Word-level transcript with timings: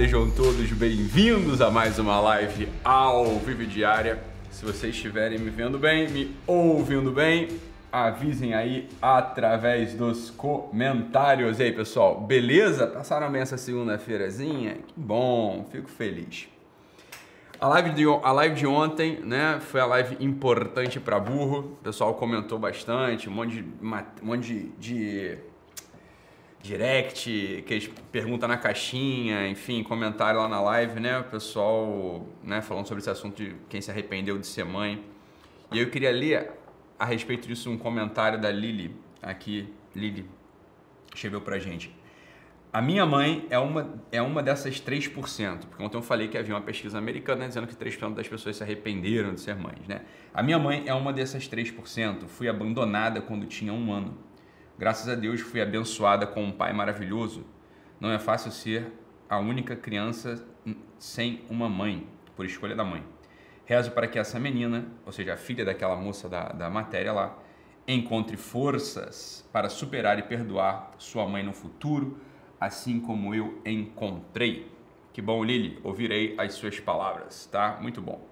sejam 0.00 0.30
todos 0.30 0.72
bem-vindos 0.72 1.60
a 1.60 1.70
mais 1.70 1.98
uma 1.98 2.18
live 2.20 2.66
ao 2.82 3.38
vivo 3.38 3.66
diária. 3.66 4.18
Se 4.50 4.64
vocês 4.64 4.94
estiverem 4.94 5.38
me 5.38 5.50
vendo 5.50 5.78
bem, 5.78 6.08
me 6.08 6.34
ouvindo 6.46 7.12
bem, 7.12 7.48
avisem 7.92 8.54
aí 8.54 8.88
através 9.02 9.92
dos 9.92 10.30
comentários. 10.30 11.58
E 11.58 11.64
aí, 11.64 11.72
pessoal, 11.72 12.18
beleza? 12.18 12.86
Passaram 12.86 13.30
bem 13.30 13.42
essa 13.42 13.58
segunda-feirazinha? 13.58 14.76
Que 14.86 14.94
bom, 14.96 15.68
fico 15.70 15.90
feliz. 15.90 16.48
A 17.60 17.68
live, 17.68 17.90
de, 17.90 18.04
a 18.06 18.32
live 18.32 18.54
de 18.54 18.66
ontem, 18.66 19.20
né, 19.20 19.60
foi 19.60 19.82
a 19.82 19.86
live 19.86 20.16
importante 20.18 20.98
para 20.98 21.20
burro. 21.20 21.58
O 21.58 21.84
pessoal 21.84 22.14
comentou 22.14 22.58
bastante, 22.58 23.28
um 23.28 23.32
monte 23.32 23.56
de, 23.56 23.64
um 23.82 24.26
monte 24.26 24.46
de, 24.46 24.62
de 24.78 25.49
direct, 26.62 27.64
que 27.66 27.74
eles 27.74 27.90
perguntam 28.12 28.48
na 28.48 28.56
caixinha, 28.56 29.48
enfim, 29.48 29.82
comentário 29.82 30.40
lá 30.40 30.48
na 30.48 30.60
live, 30.60 31.00
né? 31.00 31.18
O 31.18 31.24
pessoal, 31.24 32.26
né, 32.42 32.60
falando 32.60 32.86
sobre 32.86 33.00
esse 33.00 33.10
assunto 33.10 33.42
de 33.42 33.56
quem 33.68 33.80
se 33.80 33.90
arrependeu 33.90 34.38
de 34.38 34.46
ser 34.46 34.64
mãe. 34.64 35.02
E 35.72 35.78
eu 35.78 35.90
queria 35.90 36.10
ler 36.10 36.50
a 36.98 37.04
respeito 37.04 37.48
disso 37.48 37.70
um 37.70 37.78
comentário 37.78 38.38
da 38.38 38.50
Lili 38.50 38.94
aqui. 39.22 39.72
Lili 39.94 40.28
escreveu 41.14 41.40
pra 41.40 41.58
gente. 41.58 41.94
A 42.72 42.80
minha 42.80 43.04
mãe 43.04 43.46
é 43.50 43.58
uma, 43.58 44.00
é 44.12 44.22
uma 44.22 44.42
dessas 44.42 44.80
3%, 44.80 45.66
porque 45.66 45.82
ontem 45.82 45.96
eu 45.96 46.02
falei 46.02 46.28
que 46.28 46.38
havia 46.38 46.54
uma 46.54 46.60
pesquisa 46.60 46.98
americana 46.98 47.48
dizendo 47.48 47.66
que 47.66 47.74
3% 47.74 48.14
das 48.14 48.28
pessoas 48.28 48.56
se 48.56 48.62
arrependeram 48.62 49.34
de 49.34 49.40
ser 49.40 49.56
mães, 49.56 49.88
né? 49.88 50.02
A 50.32 50.40
minha 50.40 50.56
mãe 50.56 50.84
é 50.86 50.94
uma 50.94 51.12
dessas 51.12 51.48
3%. 51.48 52.28
Fui 52.28 52.48
abandonada 52.48 53.20
quando 53.20 53.44
tinha 53.46 53.72
um 53.72 53.92
ano. 53.92 54.16
Graças 54.80 55.10
a 55.10 55.14
Deus 55.14 55.42
fui 55.42 55.60
abençoada 55.60 56.26
com 56.26 56.42
um 56.42 56.50
pai 56.50 56.72
maravilhoso. 56.72 57.44
Não 58.00 58.10
é 58.10 58.18
fácil 58.18 58.50
ser 58.50 58.90
a 59.28 59.38
única 59.38 59.76
criança 59.76 60.42
sem 60.98 61.44
uma 61.50 61.68
mãe, 61.68 62.08
por 62.34 62.46
escolha 62.46 62.74
da 62.74 62.82
mãe. 62.82 63.04
Rezo 63.66 63.90
para 63.90 64.08
que 64.08 64.18
essa 64.18 64.40
menina, 64.40 64.86
ou 65.04 65.12
seja, 65.12 65.34
a 65.34 65.36
filha 65.36 65.66
daquela 65.66 65.96
moça 65.96 66.30
da, 66.30 66.44
da 66.48 66.70
matéria 66.70 67.12
lá, 67.12 67.36
encontre 67.86 68.38
forças 68.38 69.46
para 69.52 69.68
superar 69.68 70.18
e 70.18 70.22
perdoar 70.22 70.92
sua 70.96 71.28
mãe 71.28 71.42
no 71.42 71.52
futuro, 71.52 72.18
assim 72.58 73.00
como 73.00 73.34
eu 73.34 73.60
encontrei. 73.66 74.66
Que 75.12 75.20
bom, 75.20 75.44
Lili, 75.44 75.78
ouvirei 75.84 76.34
as 76.38 76.54
suas 76.54 76.80
palavras, 76.80 77.44
tá? 77.52 77.78
Muito 77.82 78.00
bom. 78.00 78.29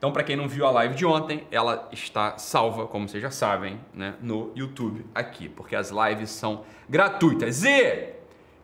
Então, 0.00 0.10
para 0.10 0.24
quem 0.24 0.34
não 0.34 0.48
viu 0.48 0.64
a 0.64 0.70
live 0.70 0.94
de 0.94 1.04
ontem, 1.04 1.46
ela 1.50 1.86
está 1.92 2.38
salva, 2.38 2.86
como 2.86 3.06
vocês 3.06 3.22
já 3.22 3.30
sabem, 3.30 3.78
né, 3.92 4.14
no 4.22 4.50
YouTube 4.56 5.04
aqui, 5.14 5.46
porque 5.46 5.76
as 5.76 5.90
lives 5.90 6.30
são 6.30 6.64
gratuitas. 6.88 7.62
E 7.64 8.14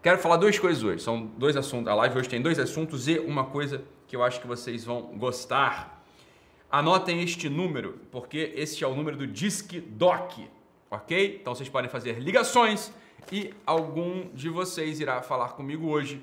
quero 0.02 0.16
falar 0.16 0.38
duas 0.38 0.58
coisas 0.58 0.82
hoje. 0.82 1.02
São 1.02 1.26
dois 1.36 1.54
assuntos. 1.54 1.88
A 1.88 1.94
live 1.94 2.18
hoje 2.18 2.30
tem 2.30 2.40
dois 2.40 2.58
assuntos 2.58 3.06
e 3.06 3.18
uma 3.18 3.44
coisa 3.44 3.84
que 4.08 4.16
eu 4.16 4.24
acho 4.24 4.40
que 4.40 4.46
vocês 4.46 4.82
vão 4.82 5.02
gostar. 5.18 6.02
Anotem 6.70 7.22
este 7.22 7.50
número, 7.50 8.00
porque 8.10 8.54
este 8.56 8.82
é 8.82 8.86
o 8.86 8.94
número 8.94 9.18
do 9.18 9.26
Disque 9.26 9.78
Doc, 9.78 10.38
ok? 10.90 11.38
Então 11.38 11.54
vocês 11.54 11.68
podem 11.68 11.90
fazer 11.90 12.18
ligações 12.18 12.90
e 13.30 13.52
algum 13.66 14.30
de 14.32 14.48
vocês 14.48 15.00
irá 15.00 15.20
falar 15.20 15.50
comigo 15.50 15.86
hoje. 15.86 16.18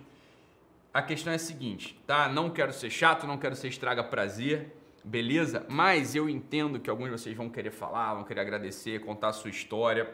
A 0.91 1.03
questão 1.03 1.31
é 1.31 1.36
a 1.36 1.39
seguinte, 1.39 2.02
tá? 2.08 2.28
Não 2.28 2.50
quero 2.50 2.73
ser 2.73 2.89
chato, 2.89 3.28
não 3.28 3.38
quero 3.38 3.56
ser 3.56 3.67
estraga 3.67 4.03
prazer 4.03 4.81
beleza? 5.04 5.66
Mas 5.68 6.16
eu 6.16 6.30
entendo 6.30 6.80
que 6.80 6.90
alguns 6.90 7.06
de 7.06 7.12
vocês 7.12 7.36
vão 7.36 7.50
querer 7.50 7.72
falar, 7.72 8.14
vão 8.14 8.23
querer 8.23 8.42
agradecer, 8.42 9.00
contar 9.02 9.30
a 9.30 9.34
sua 9.34 9.50
história. 9.50 10.09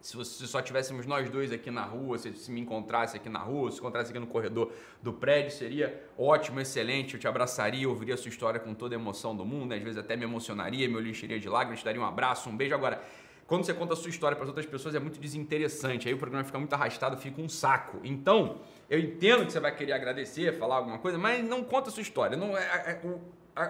Se, 0.00 0.16
você, 0.16 0.38
se 0.38 0.48
só 0.48 0.60
tivéssemos 0.60 1.06
nós 1.06 1.30
dois 1.30 1.50
aqui 1.50 1.70
na 1.70 1.82
rua, 1.82 2.18
se, 2.18 2.32
se 2.34 2.50
me 2.50 2.60
encontrasse 2.60 3.16
aqui 3.16 3.28
na 3.28 3.38
rua, 3.38 3.70
se 3.70 3.78
encontrasse 3.78 4.10
aqui 4.10 4.18
no 4.18 4.26
corredor 4.26 4.70
do 5.02 5.12
prédio, 5.12 5.50
seria 5.50 6.02
ótimo, 6.18 6.60
excelente. 6.60 7.14
Eu 7.14 7.20
te 7.20 7.26
abraçaria, 7.26 7.88
ouviria 7.88 8.14
a 8.14 8.16
sua 8.18 8.28
história 8.28 8.60
com 8.60 8.74
toda 8.74 8.94
a 8.94 8.98
emoção 8.98 9.34
do 9.34 9.44
mundo, 9.44 9.70
né? 9.70 9.76
às 9.76 9.82
vezes 9.82 9.98
até 9.98 10.16
me 10.16 10.24
emocionaria, 10.24 10.88
me 10.88 11.10
encheria 11.10 11.38
de 11.38 11.48
lágrimas, 11.48 11.80
te 11.80 11.84
daria 11.84 12.00
um 12.00 12.04
abraço, 12.04 12.50
um 12.50 12.56
beijo. 12.56 12.74
Agora, 12.74 13.02
quando 13.46 13.64
você 13.64 13.74
conta 13.74 13.92
a 13.92 13.96
sua 13.96 14.08
história 14.08 14.34
para 14.34 14.44
as 14.44 14.48
outras 14.48 14.66
pessoas 14.66 14.94
é 14.94 14.98
muito 14.98 15.20
desinteressante, 15.20 16.08
aí 16.08 16.14
o 16.14 16.18
programa 16.18 16.44
fica 16.44 16.58
muito 16.58 16.72
arrastado, 16.72 17.16
fica 17.16 17.40
um 17.40 17.48
saco. 17.48 18.00
Então, 18.02 18.58
eu 18.88 18.98
entendo 18.98 19.44
que 19.46 19.52
você 19.52 19.60
vai 19.60 19.74
querer 19.74 19.92
agradecer, 19.92 20.58
falar 20.58 20.76
alguma 20.76 20.98
coisa, 20.98 21.18
mas 21.18 21.44
não 21.44 21.62
conta 21.62 21.90
a 21.90 21.92
sua 21.92 22.02
história. 22.02 22.36
Não 22.36 22.56
é, 22.56 22.62
é, 22.62 22.90
é 22.90 22.94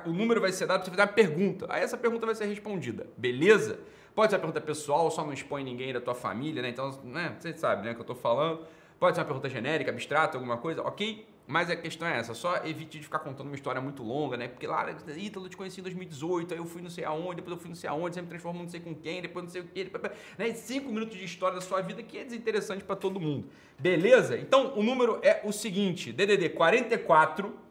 o 0.06 0.12
número 0.12 0.40
vai 0.40 0.52
ser 0.52 0.66
dado 0.66 0.78
para 0.80 0.84
você 0.84 0.90
fazer 0.90 1.02
uma 1.02 1.14
pergunta. 1.14 1.66
Aí 1.68 1.82
essa 1.82 1.96
pergunta 1.96 2.26
vai 2.26 2.34
ser 2.34 2.46
respondida, 2.46 3.06
beleza? 3.16 3.80
Pode 4.14 4.30
ser 4.30 4.36
uma 4.36 4.40
pergunta 4.40 4.60
pessoal, 4.60 5.10
só 5.10 5.24
não 5.24 5.32
expõe 5.32 5.64
ninguém 5.64 5.92
da 5.92 6.00
tua 6.00 6.14
família, 6.14 6.62
né? 6.62 6.68
Então, 6.68 6.90
né, 7.04 7.36
você 7.38 7.52
sabe, 7.56 7.84
né, 7.84 7.92
o 7.92 7.94
que 7.94 8.00
eu 8.00 8.06
tô 8.06 8.14
falando. 8.14 8.64
Pode 8.98 9.16
ser 9.16 9.20
uma 9.20 9.26
pergunta 9.26 9.48
genérica, 9.48 9.90
abstrata, 9.90 10.36
alguma 10.36 10.56
coisa, 10.56 10.82
ok? 10.82 11.26
Mas 11.46 11.68
a 11.68 11.76
questão 11.76 12.08
é 12.08 12.18
essa, 12.18 12.32
só 12.32 12.56
evite 12.64 12.98
de 12.98 13.04
ficar 13.04 13.18
contando 13.18 13.48
uma 13.48 13.54
história 13.54 13.78
muito 13.78 14.02
longa, 14.02 14.34
né? 14.34 14.48
Porque 14.48 14.66
lá, 14.66 14.90
Ítalo, 15.14 15.44
eu 15.44 15.50
te 15.50 15.56
conheci 15.58 15.80
em 15.80 15.82
2018, 15.82 16.54
aí 16.54 16.58
eu 16.58 16.64
fui 16.64 16.80
não 16.80 16.88
sei 16.88 17.04
aonde, 17.04 17.36
depois 17.36 17.54
eu 17.56 17.60
fui 17.60 17.68
não 17.68 17.76
sei 17.76 17.90
aonde, 17.90 18.14
sempre 18.14 18.30
transformou 18.30 18.62
não 18.62 18.70
sei 18.70 18.80
com 18.80 18.94
quem, 18.94 19.20
depois 19.20 19.44
não 19.44 19.50
sei 19.50 19.60
o 19.60 19.64
quê. 19.64 19.90
Né? 20.38 20.54
Cinco 20.54 20.90
minutos 20.90 21.18
de 21.18 21.24
história 21.24 21.56
da 21.56 21.60
sua 21.60 21.82
vida 21.82 22.02
que 22.02 22.16
é 22.16 22.24
desinteressante 22.24 22.82
para 22.82 22.96
todo 22.96 23.20
mundo. 23.20 23.46
Beleza? 23.78 24.38
Então, 24.38 24.72
o 24.74 24.82
número 24.82 25.18
é 25.22 25.42
o 25.44 25.52
seguinte, 25.52 26.12
DDD 26.12 26.50
44 26.50 27.63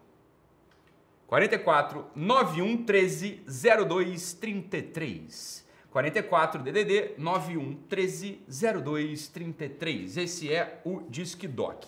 44 1.34 2.12
91 2.14 2.84
13 2.84 3.42
02 3.88 4.34
33. 4.34 5.66
44 5.90 6.62
DDD 6.62 7.14
91 7.18 7.74
13 7.88 8.40
02 8.80 9.26
33. 9.26 10.16
Esse 10.16 10.54
é 10.54 10.80
o 10.84 11.02
Disque 11.08 11.48
Doc. 11.48 11.86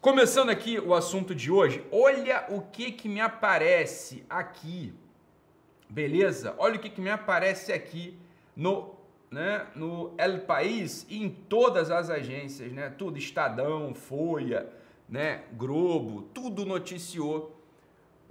Começando 0.00 0.50
aqui 0.50 0.80
o 0.80 0.92
assunto 0.92 1.36
de 1.36 1.52
hoje, 1.52 1.84
olha 1.92 2.46
o 2.48 2.62
que 2.62 2.90
que 2.90 3.08
me 3.08 3.20
aparece 3.20 4.24
aqui. 4.28 4.92
Beleza? 5.88 6.56
Olha 6.58 6.74
o 6.74 6.80
que 6.80 6.90
que 6.90 7.00
me 7.00 7.10
aparece 7.10 7.72
aqui 7.72 8.18
no 8.56 8.92
né, 9.30 9.68
no 9.76 10.12
El 10.18 10.40
País 10.40 11.06
e 11.08 11.22
em 11.22 11.28
todas 11.28 11.92
as 11.92 12.10
agências, 12.10 12.72
né? 12.72 12.90
Tudo 12.90 13.18
Estadão, 13.18 13.94
Folha, 13.94 14.68
né, 15.08 15.42
Globo, 15.52 16.22
tudo 16.34 16.66
noticiou 16.66 17.53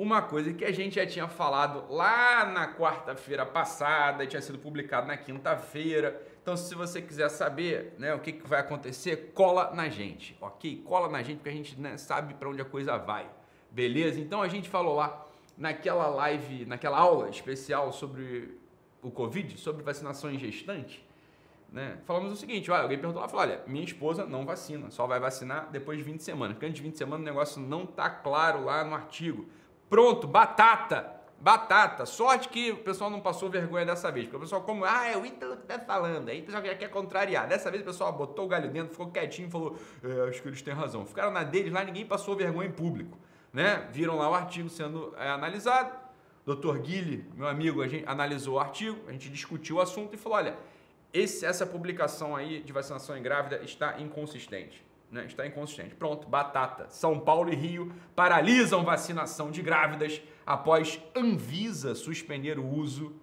uma 0.04 0.22
coisa 0.22 0.54
que 0.54 0.66
a 0.66 0.72
gente 0.72 0.96
já 0.96 1.06
tinha 1.06 1.28
falado 1.28 1.92
lá 1.92 2.46
na 2.46 2.74
quarta-feira 2.74 3.46
passada, 3.46 4.28
tinha 4.28 4.42
sido 4.42 4.60
publicado 4.60 5.08
na 5.08 5.16
quinta-feira. 5.18 6.22
Então, 6.42 6.58
se 6.58 6.76
você 6.76 7.02
quiser 7.02 7.30
saber 7.30 7.96
né, 7.98 8.14
o 8.14 8.20
que, 8.20 8.34
que 8.34 8.48
vai 8.48 8.60
acontecer, 8.60 9.32
cola 9.34 9.74
na 9.74 9.88
gente, 9.88 10.38
ok? 10.42 10.84
Cola 10.86 11.08
na 11.08 11.24
gente 11.24 11.38
porque 11.38 11.50
a 11.50 11.54
gente 11.54 11.80
né, 11.80 11.98
sabe 11.98 12.34
para 12.34 12.50
onde 12.50 12.62
a 12.62 12.66
coisa 12.66 12.98
vai, 12.98 13.30
beleza? 13.72 14.20
Então, 14.20 14.42
a 14.42 14.50
gente 14.50 14.70
falou 14.70 14.96
lá 14.96 15.26
naquela 15.58 16.08
live, 16.08 16.66
naquela 16.66 16.98
aula 16.98 17.30
especial 17.30 17.94
sobre 17.94 18.60
o 19.02 19.10
Covid, 19.10 19.58
sobre 19.58 19.84
vacinação 19.84 20.30
em. 20.30 20.38
Né? 21.72 21.98
Falamos 22.06 22.34
o 22.34 22.36
seguinte, 22.36 22.70
alguém 22.70 23.00
perguntou 23.00 23.22
lá, 23.22 23.28
falou, 23.28 23.46
olha, 23.46 23.62
minha 23.66 23.84
esposa 23.84 24.26
não 24.26 24.46
vacina, 24.46 24.92
só 24.92 25.08
vai 25.08 25.20
vacinar 25.20 25.70
depois 25.72 25.98
de 25.98 26.04
20 26.04 26.22
semanas, 26.22 26.54
porque 26.54 26.68
antes 26.68 26.78
de 26.78 26.84
20 26.84 26.98
semanas 26.98 27.22
o 27.22 27.26
negócio 27.26 27.62
não 27.62 27.86
tá 27.86 28.10
claro 28.10 28.66
lá 28.66 28.84
no 28.84 28.94
artigo. 28.94 29.48
Pronto, 29.94 30.26
batata. 30.26 31.22
Batata. 31.40 32.08
Sorte 32.08 32.50
que 32.50 32.72
o 32.72 32.78
pessoal 32.78 33.12
não 33.12 33.22
passou 33.22 33.48
vergonha 33.48 33.86
dessa 33.86 34.12
vez. 34.12 34.26
Porque 34.26 34.38
o 34.38 34.40
pessoal, 34.40 34.64
como, 34.64 34.84
ah, 34.86 35.06
é 35.06 35.16
o 35.16 35.24
Ítalo 35.24 35.56
que 35.56 35.68
tá 35.68 35.78
falando. 35.78 36.30
Aí 36.30 36.42
o 36.42 36.46
pessoal 36.46 36.66
já 36.66 36.74
quer 36.74 36.90
contrariar. 36.90 37.48
Dessa 37.48 37.70
vez 37.70 37.84
o 37.84 37.86
pessoal 37.86 38.12
botou 38.12 38.46
o 38.46 38.48
galho 38.48 38.72
dentro, 38.72 38.90
ficou 38.90 39.12
quietinho 39.12 39.50
e 39.50 39.52
falou, 39.52 39.78
é, 40.04 40.30
acho 40.30 40.42
que 40.42 40.48
eles 40.48 40.64
têm 40.64 40.74
razão. 40.74 41.06
Ficaram 41.06 41.30
na 41.30 41.44
deles 41.44 41.72
lá, 41.72 41.84
ninguém 41.84 42.08
passou 42.08 42.36
vergonha 42.36 42.70
em 42.70 42.72
público. 42.72 43.20
Né? 43.54 43.88
Viram 43.92 44.18
lá 44.18 44.32
o 44.32 44.34
artigo 44.34 44.68
sendo 44.68 45.14
é, 45.16 45.30
analisado. 45.30 45.96
Dr. 46.44 46.80
Guilherme, 46.80 47.30
meu 47.36 47.48
amigo, 47.48 47.84
a 47.84 47.88
gente 47.88 48.04
analisou 48.08 48.56
o 48.56 48.60
artigo, 48.60 49.00
a 49.08 49.12
gente 49.12 49.30
discutiu 49.30 49.76
o 49.76 49.80
assunto 49.80 50.16
e 50.16 50.18
falou: 50.18 50.40
olha, 50.40 50.58
esse, 51.14 51.46
essa 51.46 51.68
publicação 51.68 52.36
aí 52.36 52.64
de 52.64 52.74
vacinação 52.74 53.16
em 53.16 53.22
grávida 53.22 53.62
está 53.64 54.02
inconsistente 54.02 54.84
né, 55.14 55.26
está 55.26 55.46
inconsistente. 55.46 55.96
Pronto, 55.96 56.28
batata. 56.28 56.88
São 56.90 57.20
Paulo 57.20 57.54
e 57.54 57.56
Rio 57.56 57.94
paralisam 58.16 58.84
vacinação 58.84 59.52
de 59.52 59.62
grávidas 59.62 60.22
após 60.46 61.00
Anvisa 61.16 61.96
suspender 61.96 62.58
o 62.58 62.68
uso 62.68 63.16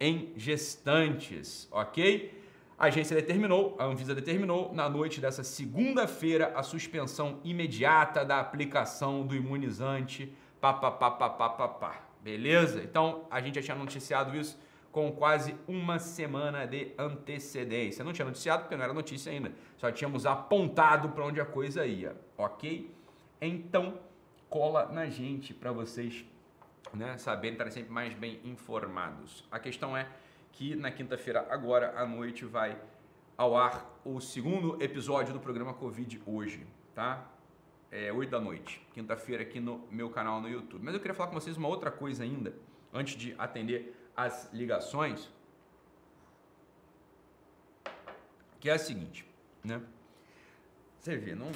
em 0.00 0.32
gestantes, 0.36 1.68
ok? 1.70 2.42
A 2.78 2.86
agência 2.86 3.14
determinou, 3.14 3.76
a 3.78 3.84
Anvisa 3.84 4.14
determinou 4.14 4.72
na 4.72 4.88
noite 4.88 5.20
dessa 5.20 5.44
segunda-feira 5.44 6.52
a 6.56 6.62
suspensão 6.62 7.38
imediata 7.44 8.24
da 8.24 8.40
aplicação 8.40 9.26
do 9.26 9.34
imunizante 9.34 10.32
papapá. 10.60 12.00
Beleza? 12.22 12.82
Então, 12.82 13.26
a 13.30 13.40
gente 13.40 13.56
já 13.56 13.62
tinha 13.62 13.76
noticiado 13.76 14.36
isso 14.36 14.58
com 14.94 15.10
quase 15.10 15.56
uma 15.66 15.98
semana 15.98 16.64
de 16.68 16.92
antecedência. 16.96 18.04
Não 18.04 18.12
tinha 18.12 18.24
noticiado 18.24 18.62
porque 18.62 18.76
não 18.76 18.84
era 18.84 18.94
notícia 18.94 19.32
ainda, 19.32 19.50
só 19.76 19.90
tínhamos 19.90 20.24
apontado 20.24 21.08
para 21.08 21.26
onde 21.26 21.40
a 21.40 21.44
coisa 21.44 21.84
ia, 21.84 22.16
ok? 22.38 22.94
Então, 23.40 23.98
cola 24.48 24.86
na 24.92 25.06
gente 25.06 25.52
para 25.52 25.72
vocês 25.72 26.24
né, 26.92 27.18
saberem, 27.18 27.54
estarem 27.54 27.72
sempre 27.72 27.92
mais 27.92 28.14
bem 28.14 28.38
informados. 28.44 29.44
A 29.50 29.58
questão 29.58 29.96
é 29.96 30.06
que 30.52 30.76
na 30.76 30.92
quinta-feira, 30.92 31.44
agora 31.50 31.98
à 32.00 32.06
noite, 32.06 32.44
vai 32.44 32.80
ao 33.36 33.56
ar 33.56 34.00
o 34.04 34.20
segundo 34.20 34.80
episódio 34.80 35.34
do 35.34 35.40
programa 35.40 35.74
Covid 35.74 36.22
hoje, 36.24 36.64
tá? 36.94 37.26
é, 37.94 38.12
8 38.12 38.28
da 38.28 38.40
noite, 38.40 38.80
quinta-feira 38.92 39.42
aqui 39.42 39.58
no 39.58 39.86
meu 39.88 40.08
canal 40.08 40.40
no 40.40 40.48
YouTube. 40.48 40.84
Mas 40.84 40.94
eu 40.94 41.00
queria 41.00 41.14
falar 41.14 41.30
com 41.30 41.34
vocês 41.34 41.56
uma 41.56 41.68
outra 41.68 41.92
coisa 41.92 42.24
ainda, 42.24 42.52
antes 42.92 43.16
de 43.16 43.34
atender 43.38 43.94
as 44.16 44.52
ligações, 44.52 45.28
que 48.60 48.68
é 48.68 48.72
a 48.72 48.78
seguinte, 48.78 49.26
né? 49.62 49.82
Você 50.98 51.16
vê, 51.16 51.34
não... 51.34 51.50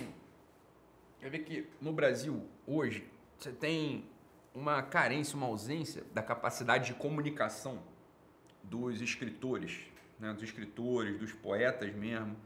Quer 1.21 1.31
ver 1.31 1.39
que 1.41 1.67
no 1.81 1.93
Brasil, 1.93 2.47
hoje, 2.67 3.09
você 3.39 3.51
tem 3.51 4.05
uma 4.55 4.83
carência, 4.83 5.37
uma 5.37 5.47
ausência 5.47 6.05
da 6.13 6.23
capacidade 6.23 6.89
de 6.89 6.95
comunicação 6.95 7.83
dos 8.63 9.01
escritores, 9.01 9.81
né? 10.19 10.33
dos 10.33 10.43
escritores, 10.43 11.19
dos 11.19 11.33
poetas 11.33 11.95
mesmo. 11.95 12.37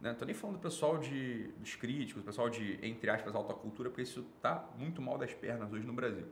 Né? 0.00 0.14
tô 0.14 0.24
nem 0.24 0.34
falando 0.34 0.56
do 0.56 0.62
pessoal 0.62 0.98
de, 0.98 1.48
dos 1.58 1.74
críticos, 1.74 2.22
do 2.22 2.26
pessoal 2.26 2.48
de, 2.48 2.78
entre 2.82 3.10
aspas, 3.10 3.34
alta 3.34 3.52
cultura, 3.52 3.90
porque 3.90 4.02
isso 4.02 4.24
tá 4.40 4.68
muito 4.78 5.02
mal 5.02 5.18
das 5.18 5.34
pernas 5.34 5.72
hoje 5.72 5.84
no 5.84 5.92
Brasil. 5.92 6.26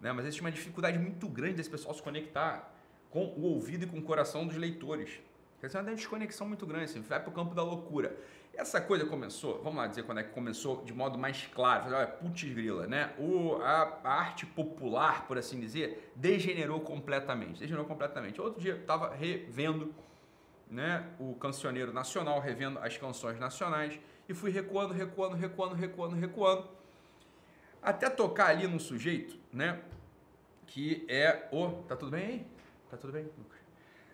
Né? 0.00 0.12
Mas 0.12 0.24
existe 0.26 0.40
uma 0.40 0.52
dificuldade 0.52 0.98
muito 0.98 1.28
grande 1.28 1.54
desse 1.54 1.70
pessoal 1.70 1.94
se 1.94 2.02
conectar 2.02 2.72
com 3.10 3.24
o 3.24 3.42
ouvido 3.42 3.84
e 3.84 3.86
com 3.86 3.98
o 3.98 4.02
coração 4.02 4.46
dos 4.46 4.56
leitores. 4.56 5.20
Quer 5.60 5.66
dizer, 5.66 5.78
uma 5.78 5.94
desconexão 5.94 6.46
muito 6.46 6.64
grande, 6.66 6.84
assim, 6.84 7.00
vai 7.00 7.18
para 7.18 7.30
o 7.30 7.32
campo 7.32 7.54
da 7.54 7.62
loucura. 7.62 8.16
Essa 8.54 8.80
coisa 8.80 9.04
começou, 9.06 9.60
vamos 9.62 9.78
lá 9.78 9.86
dizer 9.86 10.02
quando 10.04 10.18
é 10.18 10.22
que 10.24 10.30
começou 10.30 10.84
de 10.84 10.92
modo 10.92 11.18
mais 11.18 11.46
claro, 11.46 11.94
olha, 11.94 12.06
putz 12.06 12.42
grila, 12.42 12.86
né? 12.86 13.12
O, 13.18 13.56
a, 13.62 14.00
a, 14.02 14.12
arte 14.12 14.46
popular, 14.46 15.26
por 15.26 15.38
assim 15.38 15.60
dizer, 15.60 16.12
degenerou 16.14 16.80
completamente, 16.80 17.60
degenerou 17.60 17.86
completamente. 17.86 18.40
Outro 18.40 18.60
dia 18.60 18.76
estava 18.76 19.14
revendo 19.14 19.94
né, 20.70 21.08
o 21.18 21.34
cancioneiro 21.34 21.92
nacional, 21.92 22.40
revendo 22.40 22.78
as 22.80 22.96
canções 22.96 23.38
nacionais 23.38 23.98
e 24.28 24.34
fui 24.34 24.50
recuando, 24.50 24.92
recuando, 24.92 25.34
recuando, 25.34 25.74
recuando, 25.74 26.16
recuando, 26.16 26.68
até 27.82 28.08
tocar 28.10 28.48
ali 28.48 28.66
no 28.66 28.80
sujeito, 28.80 29.38
né, 29.52 29.80
que 30.66 31.04
é 31.08 31.48
o... 31.52 31.82
Tá 31.88 31.96
tudo 31.96 32.10
bem 32.12 32.24
aí? 32.24 32.46
Tá 32.90 32.96
tudo 32.96 33.12
bem, 33.12 33.24
Lucas? 33.24 33.58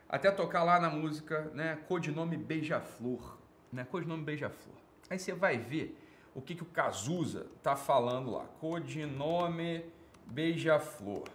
Até 0.09 0.31
tocar 0.31 0.63
lá 0.63 0.79
na 0.79 0.91
música, 0.91 1.51
né? 1.55 1.79
Codinome 1.89 2.37
Beija-Flor. 2.37 3.37
Né? 3.73 3.85
Codinome 3.85 4.23
Beija-Flor. 4.23 4.77
Aí 5.11 5.19
você 5.19 5.33
vai 5.33 5.59
ver 5.59 5.99
o 6.35 6.41
que, 6.41 6.55
que 6.55 6.63
o 6.63 6.67
Cazuza 6.67 7.47
tá 7.63 7.75
falando 7.75 8.31
lá. 8.31 8.45
Codinome 8.61 9.85
Beija-Flor. 10.27 11.29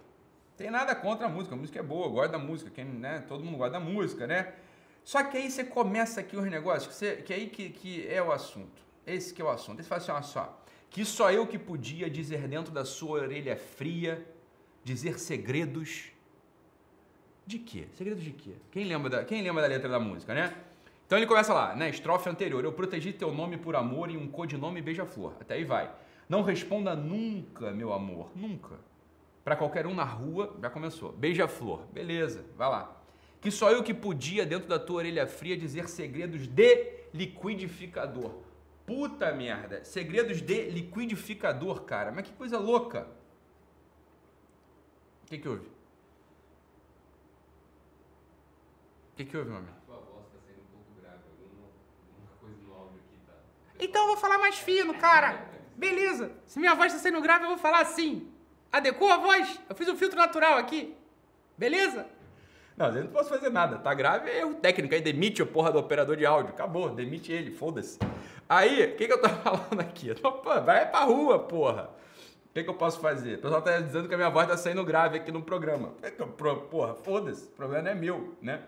Tem 0.56 0.70
nada 0.70 0.94
contra 0.94 1.26
a 1.26 1.28
música, 1.28 1.54
a 1.54 1.58
música 1.58 1.78
é 1.78 1.82
boa, 1.82 2.06
eu 2.06 2.10
gosto 2.10 2.32
da 2.32 2.38
música, 2.38 2.70
quem, 2.70 2.84
né? 2.84 3.24
todo 3.26 3.42
mundo 3.42 3.56
gosta 3.56 3.72
da 3.72 3.80
música, 3.80 4.26
né? 4.26 4.54
Só 5.02 5.22
que 5.24 5.38
aí 5.38 5.50
você 5.50 5.64
começa 5.64 6.20
aqui 6.20 6.36
os 6.36 6.44
negócios, 6.44 6.88
que, 6.88 6.94
você, 6.94 7.16
que 7.16 7.32
aí 7.32 7.48
que, 7.48 7.70
que 7.70 8.06
é 8.06 8.22
o 8.22 8.30
assunto. 8.30 8.82
Esse 9.06 9.32
que 9.34 9.40
é 9.40 9.44
o 9.44 9.48
assunto. 9.48 9.82
Você 9.82 9.88
fala 9.88 10.00
assim, 10.00 10.12
olha 10.12 10.22
só, 10.22 10.64
que 10.90 11.04
só 11.04 11.30
eu 11.30 11.46
que 11.46 11.58
podia 11.58 12.10
dizer 12.10 12.46
dentro 12.48 12.72
da 12.72 12.84
sua 12.84 13.20
orelha 13.20 13.56
fria, 13.56 14.26
dizer 14.84 15.18
segredos 15.18 16.10
de 17.46 17.58
quê? 17.58 17.86
Segredo 17.94 18.20
de 18.20 18.30
quê? 18.30 18.52
Quem 18.70 18.84
lembra 18.84 19.10
da, 19.10 19.24
quem 19.24 19.42
lembra 19.42 19.62
da 19.62 19.68
letra 19.68 19.88
da 19.88 19.98
música, 19.98 20.34
né? 20.34 20.56
Então 21.06 21.18
ele 21.18 21.26
começa 21.26 21.52
lá, 21.52 21.74
né? 21.74 21.90
Estrofe 21.90 22.28
anterior. 22.28 22.64
Eu 22.64 22.72
protegi 22.72 23.12
teu 23.12 23.32
nome 23.32 23.56
por 23.56 23.74
amor 23.74 24.10
e 24.10 24.16
um 24.16 24.28
codinome 24.28 24.80
beija-flor. 24.80 25.34
Até 25.40 25.54
aí 25.54 25.64
vai. 25.64 25.90
Não 26.28 26.42
responda 26.42 26.94
nunca, 26.94 27.72
meu 27.72 27.92
amor. 27.92 28.30
Nunca. 28.36 28.78
Para 29.42 29.56
qualquer 29.56 29.86
um 29.86 29.94
na 29.94 30.04
rua, 30.04 30.56
já 30.62 30.70
começou. 30.70 31.10
Beija-flor. 31.10 31.80
Beleza, 31.92 32.44
vai 32.56 32.68
lá. 32.68 32.96
Que 33.40 33.50
só 33.50 33.72
eu 33.72 33.82
que 33.82 33.92
podia, 33.92 34.46
dentro 34.46 34.68
da 34.68 34.78
tua 34.78 34.98
orelha 34.98 35.26
fria, 35.26 35.56
dizer 35.56 35.88
segredos 35.88 36.46
de 36.46 36.86
liquidificador. 37.12 38.32
Puta 38.90 39.30
merda. 39.30 39.84
Segredos 39.84 40.42
de 40.42 40.68
liquidificador, 40.68 41.82
cara. 41.82 42.10
Mas 42.10 42.26
que 42.26 42.32
coisa 42.32 42.58
louca. 42.58 43.06
O 45.22 45.26
que, 45.26 45.38
que 45.38 45.48
houve? 45.48 45.68
que, 49.24 49.30
que 49.30 49.36
houve, 49.36 49.50
meu 49.50 49.58
amigo? 49.58 49.76
Tua 49.86 49.96
voz 49.96 50.26
tá 50.32 50.38
saindo 50.44 50.60
um 50.60 50.72
pouco 50.72 51.00
grave. 51.00 51.18
Alguma, 51.42 51.68
coisa 52.40 52.56
no 52.66 52.74
áudio 52.74 52.98
aqui 52.98 53.16
tá. 53.26 53.32
Então 53.78 54.02
eu 54.02 54.08
vou 54.08 54.16
falar 54.16 54.38
mais 54.38 54.58
fino, 54.58 54.92
cara. 54.94 55.46
Beleza. 55.76 56.32
Se 56.46 56.58
minha 56.58 56.74
voz 56.74 56.92
tá 56.92 56.98
saindo 56.98 57.20
grave, 57.20 57.44
eu 57.44 57.50
vou 57.50 57.58
falar 57.58 57.82
assim. 57.82 58.28
Adequou 58.72 59.08
a 59.08 59.18
voz? 59.18 59.60
Eu 59.68 59.76
fiz 59.76 59.88
um 59.88 59.96
filtro 59.96 60.18
natural 60.18 60.58
aqui. 60.58 60.96
Beleza? 61.56 62.08
Não, 62.76 62.88
eu 62.88 63.04
não 63.04 63.12
posso 63.12 63.28
fazer 63.28 63.50
nada. 63.50 63.78
Tá 63.78 63.92
grave, 63.94 64.30
é 64.30 64.40
erro 64.40 64.54
técnico. 64.54 64.94
Aí 64.94 65.00
demite 65.00 65.42
o 65.42 65.46
porra 65.46 65.70
do 65.70 65.78
operador 65.78 66.16
de 66.16 66.24
áudio. 66.24 66.52
Acabou, 66.52 66.88
demite 66.88 67.30
ele, 67.30 67.50
foda-se. 67.50 67.98
Aí, 68.50 68.84
o 68.84 68.96
que, 68.96 69.06
que 69.06 69.12
eu 69.12 69.20
tô 69.20 69.28
falando 69.40 69.80
aqui? 69.80 70.12
Tô, 70.14 70.32
pô, 70.32 70.60
vai 70.60 70.90
pra 70.90 71.04
rua, 71.04 71.38
porra. 71.38 71.90
O 72.50 72.52
que, 72.52 72.64
que 72.64 72.68
eu 72.68 72.74
posso 72.74 72.98
fazer? 72.98 73.36
O 73.36 73.42
pessoal 73.42 73.62
tá 73.62 73.78
dizendo 73.78 74.08
que 74.08 74.14
a 74.14 74.16
minha 74.16 74.28
voz 74.28 74.48
tá 74.48 74.56
saindo 74.56 74.84
grave 74.84 75.18
aqui 75.18 75.30
no 75.30 75.40
programa. 75.40 75.94
Porra, 76.68 76.94
foda-se. 76.94 77.44
O 77.44 77.52
problema 77.52 77.90
é 77.90 77.94
meu, 77.94 78.36
né? 78.42 78.60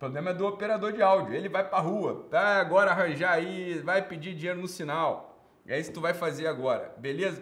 problema 0.00 0.30
é 0.30 0.34
do 0.34 0.46
operador 0.46 0.92
de 0.92 1.00
áudio. 1.00 1.32
Ele 1.32 1.48
vai 1.48 1.62
pra 1.62 1.78
rua, 1.78 2.26
tá? 2.28 2.58
Agora 2.58 2.90
arranjar 2.90 3.34
aí, 3.34 3.78
vai 3.84 4.02
pedir 4.02 4.34
dinheiro 4.34 4.58
no 4.58 4.66
sinal. 4.66 5.38
É 5.64 5.78
isso 5.78 5.90
que 5.90 5.94
tu 5.94 6.00
vai 6.00 6.12
fazer 6.12 6.48
agora, 6.48 6.92
beleza? 6.98 7.40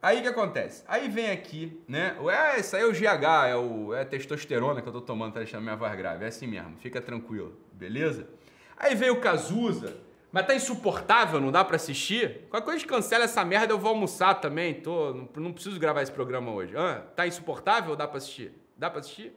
Aí 0.00 0.18
o 0.18 0.22
que 0.22 0.28
acontece? 0.28 0.84
Aí 0.86 1.08
vem 1.08 1.30
aqui, 1.30 1.82
né? 1.88 2.16
É, 2.30 2.60
isso 2.60 2.76
aí 2.76 2.82
é 2.82 2.86
o 2.86 2.92
GH, 2.92 3.48
é, 3.48 3.56
o, 3.56 3.94
é 3.94 4.02
a 4.02 4.04
testosterona 4.04 4.80
que 4.80 4.88
eu 4.88 4.92
tô 4.92 5.00
tomando, 5.00 5.32
tá 5.32 5.40
deixando 5.40 5.62
minha 5.62 5.74
voz 5.74 5.92
grave. 5.96 6.24
É 6.24 6.28
assim 6.28 6.46
mesmo, 6.46 6.76
fica 6.76 7.00
tranquilo, 7.00 7.58
beleza? 7.72 8.28
Aí 8.76 8.94
vem 8.94 9.10
o 9.10 9.20
Cazuza, 9.20 9.96
mas 10.30 10.46
tá 10.46 10.54
insuportável, 10.54 11.40
não 11.40 11.50
dá 11.50 11.64
para 11.64 11.76
assistir? 11.76 12.46
Qualquer 12.50 12.66
coisa 12.66 12.86
cancela 12.86 13.24
essa 13.24 13.44
merda, 13.44 13.72
eu 13.72 13.78
vou 13.78 13.90
almoçar 13.90 14.34
também. 14.34 14.80
Tô, 14.80 15.14
não, 15.14 15.28
não 15.36 15.52
preciso 15.52 15.80
gravar 15.80 16.02
esse 16.02 16.12
programa 16.12 16.52
hoje. 16.52 16.76
Ah, 16.76 17.02
tá 17.16 17.26
insuportável 17.26 17.96
dá 17.96 18.06
para 18.06 18.18
assistir? 18.18 18.52
Dá 18.76 18.90
para 18.90 19.00
assistir? 19.00 19.32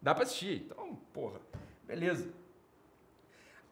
Dá 0.00 0.14
para 0.14 0.24
assistir. 0.24 0.62
Então, 0.64 0.98
porra. 1.12 1.40
Beleza. 1.86 2.32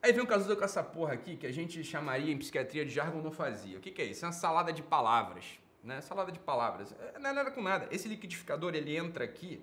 Aí 0.03 0.13
vem 0.13 0.23
o 0.23 0.27
caso 0.27 0.55
com 0.55 0.65
essa 0.65 0.83
porra 0.83 1.15
aqui 1.15 1.37
que 1.37 1.47
a 1.47 1.53
gente 1.53 1.83
chamaria 1.83 2.33
em 2.33 2.39
psiquiatria 2.39 2.85
de 2.85 2.93
jargonofasia. 2.93 3.79
O 3.79 3.81
que, 3.81 3.91
que 3.91 4.03
é 4.03 4.05
isso? 4.05 4.25
É 4.25 4.29
uma 4.29 4.33
salada 4.33 4.73
de 4.73 4.83
palavras. 4.83 5.59
Né? 5.83 6.01
Salada 6.03 6.31
de 6.31 6.39
palavras. 6.39 6.95
É, 7.15 7.19
não 7.19 7.31
é 7.31 7.33
nada 7.33 7.51
com 7.51 7.63
nada. 7.63 7.89
Esse 7.91 8.09
liquidificador 8.09 8.75
ele 8.75 8.97
entra 8.97 9.25
aqui 9.25 9.61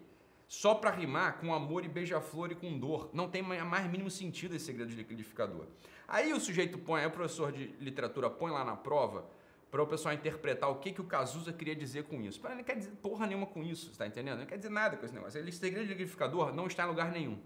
só 0.48 0.76
para 0.76 0.92
rimar 0.92 1.40
com 1.40 1.54
amor 1.54 1.84
e 1.86 1.88
beija-flor 1.88 2.52
e 2.52 2.56
com 2.56 2.78
dor. 2.78 3.10
Não 3.14 3.30
tem 3.30 3.42
mais 3.42 3.90
mínimo 3.90 4.10
sentido 4.10 4.56
esse 4.56 4.66
segredo 4.66 4.90
de 4.90 4.96
liquidificador. 4.96 5.66
Aí 6.08 6.34
o 6.34 6.40
sujeito 6.40 6.78
põe, 6.78 7.02
aí 7.02 7.08
o 7.08 7.12
professor 7.12 7.52
de 7.52 7.68
literatura 7.80 8.30
põe 8.30 8.52
lá 8.52 8.64
na 8.64 8.76
prova 8.76 9.26
para 9.72 9.82
o 9.82 9.88
pessoal 9.88 10.14
interpretar 10.14 10.70
o 10.70 10.76
que, 10.76 10.92
que 10.92 11.02
o 11.02 11.06
Cazuza 11.06 11.52
queria 11.52 11.76
dizer 11.76 12.04
com 12.04 12.22
isso. 12.22 12.40
Ele 12.46 12.56
não 12.56 12.64
quer 12.64 12.78
dizer 12.78 12.92
porra 13.02 13.26
nenhuma 13.26 13.48
com 13.48 13.64
isso, 13.64 13.92
está 13.92 14.06
entendendo? 14.06 14.40
Não 14.40 14.46
quer 14.46 14.58
dizer 14.58 14.70
nada 14.70 14.96
com 14.96 15.06
esse 15.06 15.14
negócio. 15.14 15.40
Esse 15.40 15.58
segredo 15.58 15.88
de 15.88 15.94
liquidificador 15.94 16.54
não 16.54 16.68
está 16.68 16.86
em 16.86 16.88
lugar 16.88 17.12
nenhum 17.12 17.40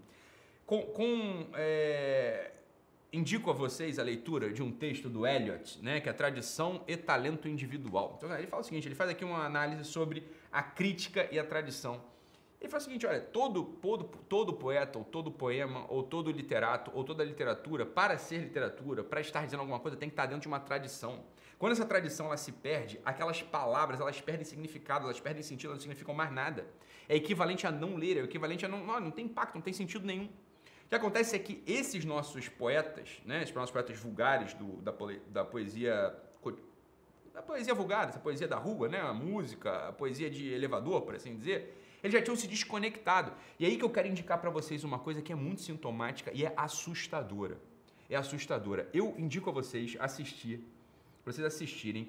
com, 0.70 0.82
com 0.82 1.46
é, 1.54 2.52
indico 3.12 3.50
a 3.50 3.52
vocês 3.52 3.98
a 3.98 4.04
leitura 4.04 4.52
de 4.52 4.62
um 4.62 4.70
texto 4.70 5.08
do 5.08 5.26
Eliot, 5.26 5.82
né, 5.82 6.00
que 6.00 6.08
é 6.08 6.12
tradição 6.12 6.84
e 6.86 6.96
talento 6.96 7.48
individual. 7.48 8.14
Então 8.16 8.32
ele 8.38 8.46
fala 8.46 8.62
o 8.62 8.64
seguinte, 8.64 8.86
ele 8.86 8.94
faz 8.94 9.10
aqui 9.10 9.24
uma 9.24 9.44
análise 9.44 9.82
sobre 9.82 10.22
a 10.52 10.62
crítica 10.62 11.28
e 11.32 11.40
a 11.40 11.44
tradição. 11.44 12.00
Ele 12.60 12.68
fala 12.68 12.80
o 12.80 12.84
seguinte, 12.84 13.06
olha, 13.06 13.20
todo, 13.20 13.64
todo, 13.64 14.04
todo 14.04 14.52
poeta, 14.52 14.98
ou 14.98 15.04
todo 15.04 15.30
poema, 15.30 15.86
ou 15.88 16.02
todo 16.02 16.30
literato, 16.30 16.90
ou 16.94 17.02
toda 17.02 17.24
literatura, 17.24 17.86
para 17.86 18.18
ser 18.18 18.38
literatura, 18.38 19.02
para 19.02 19.20
estar 19.20 19.44
dizendo 19.44 19.60
alguma 19.60 19.80
coisa, 19.80 19.96
tem 19.96 20.10
que 20.10 20.12
estar 20.12 20.26
dentro 20.26 20.42
de 20.42 20.48
uma 20.48 20.60
tradição. 20.60 21.24
Quando 21.58 21.72
essa 21.72 21.86
tradição 21.86 22.26
ela 22.26 22.36
se 22.36 22.52
perde, 22.52 23.00
aquelas 23.04 23.42
palavras 23.42 23.98
elas 23.98 24.20
perdem 24.20 24.44
significado, 24.44 25.04
elas 25.04 25.18
perdem 25.18 25.42
sentido, 25.42 25.70
elas 25.70 25.78
não 25.78 25.82
significam 25.82 26.14
mais 26.14 26.30
nada. 26.30 26.66
É 27.08 27.16
equivalente 27.16 27.66
a 27.66 27.70
não 27.70 27.96
ler, 27.96 28.18
é 28.18 28.20
equivalente 28.20 28.66
a 28.66 28.68
não, 28.68 28.84
não, 28.84 29.00
não 29.00 29.10
tem 29.10 29.24
impacto, 29.24 29.54
não 29.54 29.62
tem 29.62 29.72
sentido 29.72 30.06
nenhum 30.06 30.28
que 30.90 30.96
acontece 30.96 31.36
é 31.36 31.38
que 31.38 31.62
esses 31.68 32.04
nossos 32.04 32.48
poetas, 32.48 33.22
né, 33.24 33.44
esses 33.44 33.54
nossos 33.54 33.70
poetas 33.70 33.96
vulgares 33.96 34.54
do, 34.54 34.82
da, 34.82 34.92
da 35.28 35.44
poesia 35.44 36.16
da 37.32 37.40
poesia 37.40 37.72
vulgar, 37.72 38.08
essa 38.08 38.18
poesia 38.18 38.48
da 38.48 38.56
rua, 38.56 38.88
né, 38.88 39.00
a 39.00 39.14
música, 39.14 39.88
a 39.88 39.92
poesia 39.92 40.28
de 40.28 40.52
elevador, 40.52 41.02
por 41.02 41.14
assim 41.14 41.36
dizer, 41.36 41.74
eles 42.02 42.12
já 42.12 42.22
tinham 42.22 42.36
se 42.36 42.46
desconectado. 42.46 43.32
E 43.58 43.66
aí 43.66 43.76
que 43.76 43.84
eu 43.84 43.90
quero 43.90 44.08
indicar 44.08 44.38
para 44.40 44.50
vocês 44.50 44.84
uma 44.84 44.98
coisa 44.98 45.22
que 45.22 45.32
é 45.32 45.36
muito 45.36 45.60
sintomática 45.60 46.30
e 46.34 46.44
é 46.44 46.52
assustadora. 46.56 47.58
É 48.08 48.16
assustadora. 48.16 48.88
Eu 48.92 49.14
indico 49.18 49.50
a 49.50 49.52
vocês 49.52 49.96
assistir, 50.00 50.64
vocês 51.24 51.46
assistirem 51.46 52.08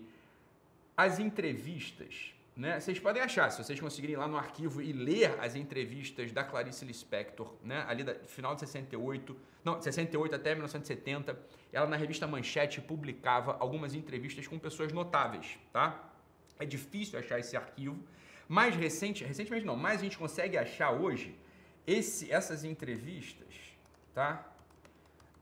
as 0.98 1.20
entrevistas 1.20 2.34
né? 2.56 2.80
Vocês 2.80 3.00
podem 3.00 3.22
achar, 3.22 3.50
se 3.50 3.64
vocês 3.64 3.80
conseguirem 3.80 4.14
ir 4.14 4.18
lá 4.18 4.28
no 4.28 4.38
arquivo 4.38 4.82
e 4.82 4.92
ler 4.92 5.40
as 5.40 5.56
entrevistas 5.56 6.32
da 6.32 6.44
Clarice 6.44 6.84
Lispector, 6.84 7.52
né? 7.64 7.86
ali 7.88 8.04
do 8.04 8.14
final 8.28 8.54
de 8.54 8.62
68, 8.62 9.36
não, 9.64 9.78
de 9.78 9.86
68 9.86 10.36
até 10.36 10.52
1970, 10.52 11.40
ela 11.72 11.88
na 11.88 11.96
revista 11.96 12.28
Manchete 12.28 12.82
publicava 12.82 13.56
algumas 13.60 13.94
entrevistas 13.94 14.48
com 14.48 14.60
pessoas 14.60 14.92
notáveis, 14.92 15.58
tá? 15.72 16.12
É 16.60 16.66
difícil 16.66 17.18
achar 17.18 17.40
esse 17.40 17.56
arquivo, 17.56 18.04
mais 18.52 18.76
recente, 18.76 19.24
recentemente 19.24 19.66
não, 19.66 19.78
mas 19.78 20.02
a 20.02 20.04
gente 20.04 20.18
consegue 20.18 20.58
achar 20.58 20.92
hoje 20.92 21.40
esse, 21.88 22.30
essas 22.30 22.66
entrevistas, 22.66 23.48
tá? 24.14 24.46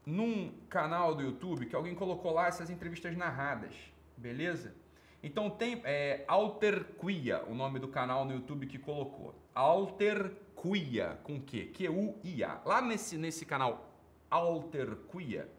Num 0.05 0.53
canal 0.69 1.15
do 1.15 1.23
YouTube 1.23 1.65
que 1.65 1.75
alguém 1.75 1.95
colocou 1.95 2.31
lá 2.31 2.45
essas 2.45 2.69
entrevistas 2.69 3.17
narradas, 3.17 3.73
beleza? 4.15 4.75
Então 5.23 5.49
tem 5.49 5.81
é, 5.85 6.23
Alterquia, 6.27 7.43
o 7.47 7.55
nome 7.55 7.79
do 7.79 7.87
canal 7.87 8.25
no 8.25 8.33
YouTube 8.33 8.67
que 8.67 8.77
colocou. 8.77 9.33
Alterquia, 9.55 11.19
com 11.23 11.41
que? 11.41 11.65
Q-U-I-A. 11.65 12.61
Lá 12.63 12.79
nesse, 12.79 13.17
nesse 13.17 13.43
canal 13.43 13.91
Alterquia, 14.29 15.49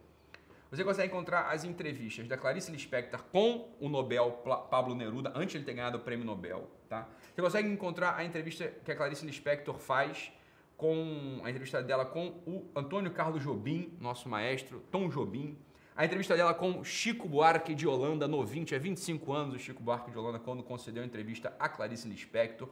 você 0.71 0.85
consegue 0.85 1.09
encontrar 1.09 1.51
as 1.51 1.65
entrevistas 1.65 2.29
da 2.29 2.37
Clarice 2.37 2.71
Lispector 2.71 3.21
com 3.33 3.75
o 3.81 3.89
Nobel 3.89 4.31
Pablo 4.71 4.95
Neruda, 4.95 5.33
antes 5.35 5.51
de 5.53 5.59
ele 5.59 5.65
ter 5.65 5.75
ganhado 5.75 5.99
o 5.99 6.01
prêmio 6.01 6.25
Nobel. 6.25 6.71
Tá? 6.89 7.09
Você 7.35 7.43
consegue 7.43 7.69
encontrar 7.69 8.17
a 8.17 8.25
entrevista 8.25 8.73
que 8.85 8.93
a 8.93 8.97
Clarice 8.97 9.27
Lispector 9.27 9.77
faz 9.79 10.33
com 10.77 11.41
a 11.43 11.51
entrevista 11.51 11.83
dela 11.83 12.07
com 12.07 12.29
o 12.47 12.71
Antônio 12.75 13.11
Carlos 13.11 13.43
Jobim, 13.43 13.97
nosso 14.01 14.29
maestro, 14.29 14.81
Tom 14.93 15.09
Jobim. 15.09 15.59
A 15.97 16.05
entrevista 16.05 16.37
dela 16.37 16.55
com 16.55 16.85
Chico 16.85 17.29
Buarque 17.29 17.75
de 17.75 17.87
Holanda, 17.87 18.29
novinho, 18.29 18.65
tinha 18.65 18.79
25 18.79 19.33
anos, 19.33 19.57
o 19.57 19.59
Chico 19.59 19.83
Buarque 19.83 20.11
de 20.11 20.17
Holanda, 20.17 20.39
quando 20.39 20.63
concedeu 20.63 21.03
a 21.03 21.07
entrevista 21.07 21.55
a 21.59 21.69
Clarice 21.69 22.09
Lispector. 22.09 22.69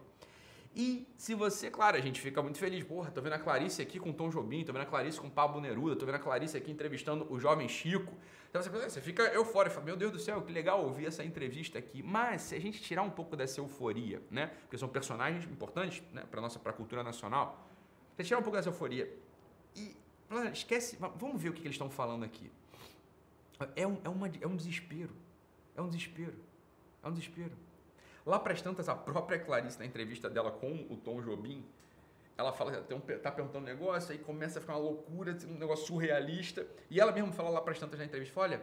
E 0.79 1.05
se 1.17 1.35
você, 1.35 1.69
claro, 1.69 1.97
a 1.97 1.99
gente 1.99 2.21
fica 2.21 2.41
muito 2.41 2.57
feliz, 2.57 2.85
porra, 2.85 3.11
tô 3.11 3.21
vendo 3.21 3.33
a 3.33 3.37
Clarice 3.37 3.81
aqui 3.81 3.99
com 3.99 4.13
Tom 4.13 4.29
Jobim, 4.29 4.63
tô 4.63 4.71
vendo 4.71 4.83
a 4.83 4.85
Clarice 4.85 5.19
com 5.19 5.29
Pablo 5.29 5.59
Neruda, 5.59 5.93
tô 5.93 6.05
vendo 6.05 6.15
a 6.15 6.19
Clarice 6.19 6.55
aqui 6.55 6.71
entrevistando 6.71 7.27
o 7.29 7.37
jovem 7.37 7.67
Chico. 7.67 8.13
Então 8.49 8.63
você, 8.63 8.69
você 8.69 9.01
fica 9.01 9.23
eufórico, 9.23 9.75
fala, 9.75 9.85
meu 9.85 9.97
Deus 9.97 10.13
do 10.13 10.19
céu, 10.19 10.41
que 10.41 10.53
legal 10.53 10.81
ouvir 10.81 11.07
essa 11.07 11.21
entrevista 11.21 11.77
aqui. 11.77 12.01
Mas 12.01 12.43
se 12.43 12.55
a 12.55 12.61
gente 12.61 12.81
tirar 12.81 13.01
um 13.01 13.09
pouco 13.09 13.35
dessa 13.35 13.59
euforia, 13.59 14.21
né? 14.31 14.47
Porque 14.61 14.77
são 14.77 14.87
personagens 14.87 15.43
importantes, 15.51 16.01
né, 16.13 16.23
para 16.31 16.39
nossa 16.39 16.57
pra 16.57 16.71
cultura 16.71 17.03
nacional. 17.03 17.69
Se 18.15 18.23
tirar 18.23 18.39
um 18.39 18.43
pouco 18.43 18.55
dessa 18.55 18.69
euforia 18.69 19.13
e 19.75 19.93
esquece, 20.53 20.97
vamos 21.17 21.41
ver 21.41 21.49
o 21.49 21.53
que, 21.53 21.59
que 21.59 21.67
eles 21.67 21.75
estão 21.75 21.89
falando 21.89 22.23
aqui. 22.23 22.49
É 23.75 23.85
um, 23.85 23.97
é, 24.01 24.07
uma, 24.07 24.31
é 24.39 24.47
um 24.47 24.55
desespero. 24.55 25.11
É 25.75 25.81
um 25.81 25.89
desespero. 25.89 26.35
É 27.03 27.09
um 27.09 27.11
desespero. 27.11 27.51
Lá 28.25 28.39
para 28.39 28.53
as 28.53 28.61
tantas, 28.61 28.89
a 28.89 28.95
própria 28.95 29.39
Clarice, 29.39 29.79
na 29.79 29.85
entrevista 29.85 30.29
dela 30.29 30.51
com 30.51 30.85
o 30.89 30.97
Tom 30.97 31.21
Jobim, 31.21 31.65
ela 32.37 32.53
fala, 32.53 32.85
um, 32.91 32.99
tá 33.19 33.31
perguntando 33.31 33.65
um 33.65 33.67
negócio, 33.67 34.11
aí 34.11 34.17
começa 34.17 34.59
a 34.59 34.61
ficar 34.61 34.73
uma 34.73 34.79
loucura, 34.79 35.37
um 35.45 35.57
negócio 35.57 35.87
surrealista. 35.87 36.65
E 36.89 36.99
ela 36.99 37.11
mesma 37.11 37.33
fala 37.33 37.49
lá 37.49 37.61
para 37.61 37.73
as 37.73 37.79
tantas 37.79 37.99
na 37.99 38.05
entrevista, 38.05 38.39
olha, 38.39 38.61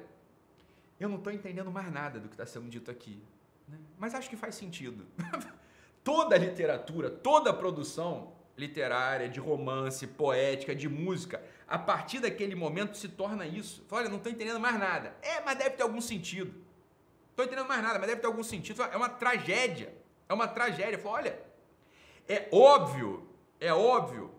eu 0.99 1.09
não 1.09 1.19
estou 1.19 1.33
entendendo 1.33 1.71
mais 1.71 1.93
nada 1.93 2.19
do 2.19 2.29
que 2.29 2.35
está 2.35 2.47
sendo 2.47 2.69
dito 2.69 2.91
aqui. 2.91 3.23
Né? 3.69 3.79
Mas 3.99 4.15
acho 4.15 4.31
que 4.31 4.37
faz 4.37 4.55
sentido. 4.55 5.07
toda 6.03 6.39
literatura, 6.39 7.11
toda 7.11 7.53
produção 7.53 8.33
literária, 8.57 9.29
de 9.29 9.39
romance, 9.39 10.07
poética, 10.07 10.75
de 10.75 10.89
música, 10.89 11.43
a 11.69 11.79
partir 11.79 12.21
daquele 12.21 12.55
momento 12.55 12.97
se 12.97 13.09
torna 13.09 13.47
isso. 13.47 13.85
Fala, 13.89 14.03
olha, 14.03 14.11
não 14.11 14.17
estou 14.17 14.33
entendendo 14.33 14.59
mais 14.59 14.79
nada. 14.79 15.15
É, 15.21 15.43
mas 15.45 15.59
deve 15.59 15.71
ter 15.71 15.83
algum 15.83 16.01
sentido. 16.01 16.55
Estou 17.37 17.45
entendendo 17.45 17.69
mais 17.69 17.83
nada, 17.83 17.99
mas 17.99 18.09
deve 18.09 18.23
ter 18.23 18.27
algum 18.27 18.43
sentido. 18.43 18.83
É 18.83 18.97
uma 18.97 19.11
tragédia. 19.11 19.95
É 20.27 20.33
uma 20.33 20.49
tragédia. 20.49 20.99
Fala, 20.99 21.17
olha, 21.17 21.43
é 22.27 22.49
óbvio, 22.51 23.29
é 23.61 23.71
óbvio 23.75 24.35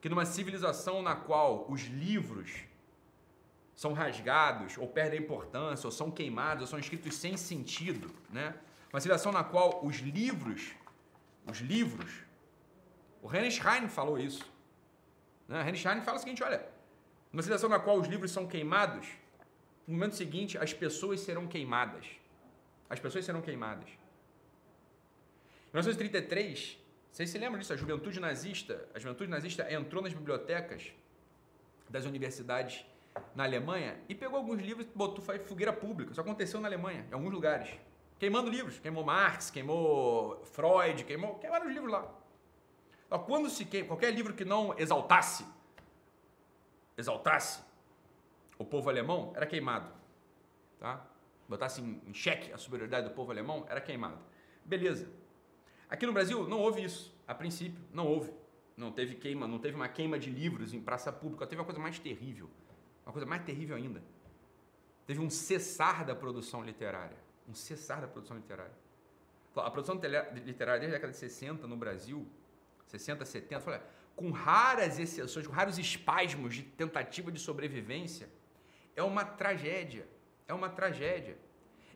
que 0.00 0.08
numa 0.08 0.24
civilização 0.24 1.02
na 1.02 1.16
qual 1.16 1.66
os 1.68 1.80
livros 1.80 2.52
são 3.74 3.92
rasgados, 3.92 4.78
ou 4.78 4.86
perdem 4.86 5.18
importância, 5.18 5.88
ou 5.88 5.90
são 5.90 6.08
queimados, 6.08 6.62
ou 6.62 6.68
são 6.68 6.78
escritos 6.78 7.16
sem 7.16 7.36
sentido, 7.36 8.14
né? 8.30 8.54
Uma 8.92 9.00
civilização 9.00 9.32
na 9.32 9.42
qual 9.42 9.84
os 9.84 9.96
livros, 9.96 10.70
os 11.44 11.58
livros, 11.58 12.12
o 13.20 13.28
Schein 13.50 13.88
falou 13.88 14.16
isso. 14.16 14.48
Né? 15.48 15.74
Schein 15.74 16.00
fala 16.02 16.18
o 16.18 16.20
seguinte, 16.20 16.44
olha, 16.44 16.64
numa 17.32 17.42
civilização 17.42 17.68
na 17.68 17.80
qual 17.80 17.98
os 17.98 18.06
livros 18.06 18.30
são 18.30 18.46
queimados, 18.46 19.08
no 19.84 19.94
momento 19.94 20.14
seguinte 20.14 20.56
as 20.56 20.72
pessoas 20.72 21.18
serão 21.18 21.48
queimadas. 21.48 22.19
As 22.90 22.98
pessoas 22.98 23.24
serão 23.24 23.40
queimadas. 23.40 23.88
Em 23.88 25.72
1933, 25.72 26.76
vocês 27.12 27.30
se 27.30 27.38
lembram 27.38 27.60
disso? 27.60 27.72
A 27.72 27.76
juventude 27.76 28.18
nazista, 28.18 28.88
a 28.92 28.98
juventude 28.98 29.30
nazista 29.30 29.72
entrou 29.72 30.02
nas 30.02 30.12
bibliotecas 30.12 30.92
das 31.88 32.04
universidades 32.04 32.84
na 33.34 33.44
Alemanha 33.44 33.98
e 34.08 34.14
pegou 34.14 34.36
alguns 34.36 34.60
livros 34.60 34.86
e 34.86 34.90
botou 34.96 35.24
foi 35.24 35.38
fogueira 35.38 35.72
pública. 35.72 36.12
Isso 36.12 36.20
aconteceu 36.20 36.60
na 36.60 36.68
Alemanha, 36.68 37.06
em 37.08 37.14
alguns 37.14 37.32
lugares. 37.32 37.70
Queimando 38.18 38.50
livros. 38.50 38.78
Queimou 38.78 39.04
Marx, 39.04 39.50
queimou 39.50 40.44
Freud, 40.44 41.04
queimou, 41.04 41.38
queimaram 41.38 41.66
os 41.66 41.72
livros 41.72 41.90
lá. 41.90 42.12
Então, 43.06 43.18
quando 43.24 43.48
se 43.48 43.64
queima, 43.64 43.88
qualquer 43.88 44.12
livro 44.12 44.34
que 44.34 44.44
não 44.44 44.78
exaltasse, 44.78 45.44
exaltasse 46.96 47.60
o 48.58 48.64
povo 48.64 48.90
alemão, 48.90 49.32
era 49.34 49.46
queimado. 49.46 49.90
Tá? 50.78 51.04
Botasse 51.50 51.82
em 51.82 52.14
xeque 52.14 52.52
a 52.52 52.56
superioridade 52.56 53.08
do 53.08 53.14
povo 53.14 53.32
alemão, 53.32 53.66
era 53.68 53.80
queimado. 53.80 54.20
Beleza. 54.64 55.10
Aqui 55.88 56.06
no 56.06 56.12
Brasil 56.12 56.48
não 56.48 56.60
houve 56.60 56.84
isso, 56.84 57.12
a 57.26 57.34
princípio, 57.34 57.82
não 57.92 58.06
houve. 58.06 58.32
Não 58.76 58.92
teve 58.92 59.16
queima, 59.16 59.46
não 59.46 59.58
teve 59.58 59.74
uma 59.74 59.88
queima 59.88 60.18
de 60.18 60.30
livros 60.30 60.72
em 60.72 60.80
praça 60.80 61.12
pública, 61.12 61.46
teve 61.46 61.60
uma 61.60 61.64
coisa 61.64 61.80
mais 61.80 61.98
terrível. 61.98 62.48
Uma 63.04 63.12
coisa 63.12 63.26
mais 63.26 63.42
terrível 63.42 63.76
ainda. 63.76 64.00
Teve 65.06 65.20
um 65.20 65.28
cessar 65.28 66.06
da 66.06 66.14
produção 66.14 66.64
literária. 66.64 67.16
Um 67.48 67.54
cessar 67.54 68.00
da 68.00 68.06
produção 68.06 68.36
literária. 68.36 68.72
A 69.56 69.70
produção 69.70 69.96
literária 69.96 70.80
desde 70.80 70.86
a 70.86 70.98
década 70.98 71.12
de 71.12 71.18
60 71.18 71.66
no 71.66 71.76
Brasil, 71.76 72.26
60, 72.86 73.24
70, 73.24 73.82
com 74.14 74.30
raras 74.30 74.98
exceções, 75.00 75.46
com 75.46 75.52
raros 75.52 75.78
espasmos 75.78 76.54
de 76.54 76.62
tentativa 76.62 77.32
de 77.32 77.40
sobrevivência, 77.40 78.30
é 78.94 79.02
uma 79.02 79.24
tragédia 79.24 80.06
é 80.50 80.54
uma 80.54 80.68
tragédia. 80.68 81.38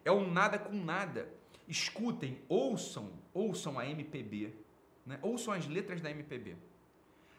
É 0.04 0.12
um 0.12 0.30
nada 0.30 0.58
com 0.58 0.74
nada. 0.74 1.28
Escutem, 1.66 2.40
ouçam, 2.48 3.12
ouçam 3.32 3.78
a 3.78 3.86
MPB, 3.86 4.54
né? 5.04 5.18
ouçam 5.22 5.52
as 5.52 5.66
letras 5.66 6.00
da 6.00 6.10
MPB. 6.10 6.56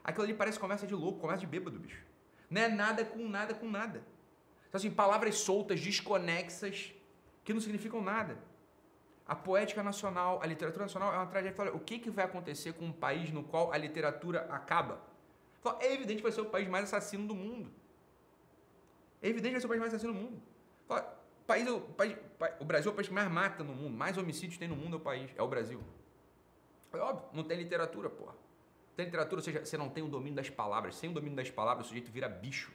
Aquilo 0.03 0.25
ali 0.25 0.33
parece 0.33 0.59
conversa 0.59 0.85
de 0.85 0.93
louco, 0.93 1.19
conversa 1.19 1.41
de 1.41 1.47
bêbado, 1.47 1.79
bicho. 1.79 2.03
Não 2.49 2.61
é 2.61 2.67
nada 2.67 3.05
com 3.05 3.27
nada 3.27 3.53
com 3.53 3.69
nada. 3.69 4.03
Então, 4.67 4.77
assim, 4.77 4.91
palavras 4.91 5.35
soltas, 5.37 5.79
desconexas, 5.79 6.93
que 7.43 7.53
não 7.53 7.61
significam 7.61 8.01
nada. 8.01 8.37
A 9.27 9.35
poética 9.35 9.81
nacional, 9.81 10.39
a 10.43 10.45
literatura 10.45 10.85
nacional 10.85 11.13
é 11.13 11.17
uma 11.17 11.27
tragédia. 11.27 11.73
O 11.73 11.79
que, 11.79 11.97
que 11.97 12.09
vai 12.09 12.25
acontecer 12.25 12.73
com 12.73 12.85
um 12.85 12.91
país 12.91 13.31
no 13.31 13.43
qual 13.43 13.71
a 13.71 13.77
literatura 13.77 14.41
acaba? 14.51 15.01
É 15.79 15.93
evidente 15.93 16.17
que 16.17 16.23
vai 16.23 16.31
ser 16.31 16.41
o 16.41 16.45
país 16.45 16.67
mais 16.67 16.83
assassino 16.85 17.27
do 17.27 17.33
mundo. 17.33 17.71
É 19.21 19.27
evidente 19.27 19.47
que 19.47 19.53
vai 19.53 19.61
ser 19.61 19.67
o 19.67 19.69
país 19.69 19.81
mais 19.81 19.93
assassino 19.93 20.13
do 20.13 20.19
mundo. 20.19 20.41
País, 21.47 21.67
o, 21.69 21.79
país, 21.79 22.17
o 22.59 22.65
Brasil 22.65 22.89
é 22.89 22.93
o 22.93 22.95
país 22.95 23.07
que 23.07 23.13
mais 23.13 23.29
mata 23.29 23.63
no 23.63 23.73
mundo, 23.73 23.95
mais 23.95 24.17
homicídios 24.17 24.57
tem 24.57 24.67
no 24.67 24.75
mundo 24.75 24.95
é 24.95 24.97
o 24.97 24.99
país, 24.99 25.31
é 25.35 25.41
o 25.41 25.47
Brasil. 25.47 25.79
É 26.91 26.97
óbvio, 26.97 27.27
não 27.33 27.43
tem 27.43 27.57
literatura, 27.57 28.09
porra. 28.09 28.33
Tem 28.95 29.05
literatura, 29.05 29.39
ou 29.39 29.43
seja, 29.43 29.63
você 29.63 29.77
não 29.77 29.89
tem 29.89 30.03
o 30.03 30.07
domínio 30.07 30.35
das 30.35 30.49
palavras. 30.49 30.95
Sem 30.95 31.09
o 31.09 31.13
domínio 31.13 31.35
das 31.35 31.51
palavras, 31.51 31.85
o 31.85 31.89
sujeito 31.89 32.09
vira 32.11 32.27
bicho. 32.27 32.71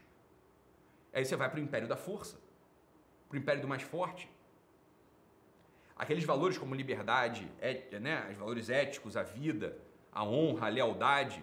Aí 1.13 1.25
você 1.25 1.35
vai 1.35 1.51
para 1.51 1.59
o 1.59 1.63
império 1.63 1.89
da 1.89 1.97
força, 1.97 2.39
para 3.29 3.37
o 3.37 3.41
império 3.41 3.63
do 3.63 3.67
mais 3.67 3.83
forte. 3.83 4.31
Aqueles 5.97 6.25
valores 6.25 6.57
como 6.57 6.75
liberdade, 6.75 7.51
é, 7.61 7.99
né, 7.99 8.29
os 8.31 8.37
valores 8.37 8.71
éticos, 8.71 9.17
a 9.17 9.23
vida, 9.23 9.77
a 10.13 10.23
honra, 10.25 10.67
a 10.67 10.71
lealdade. 10.71 11.43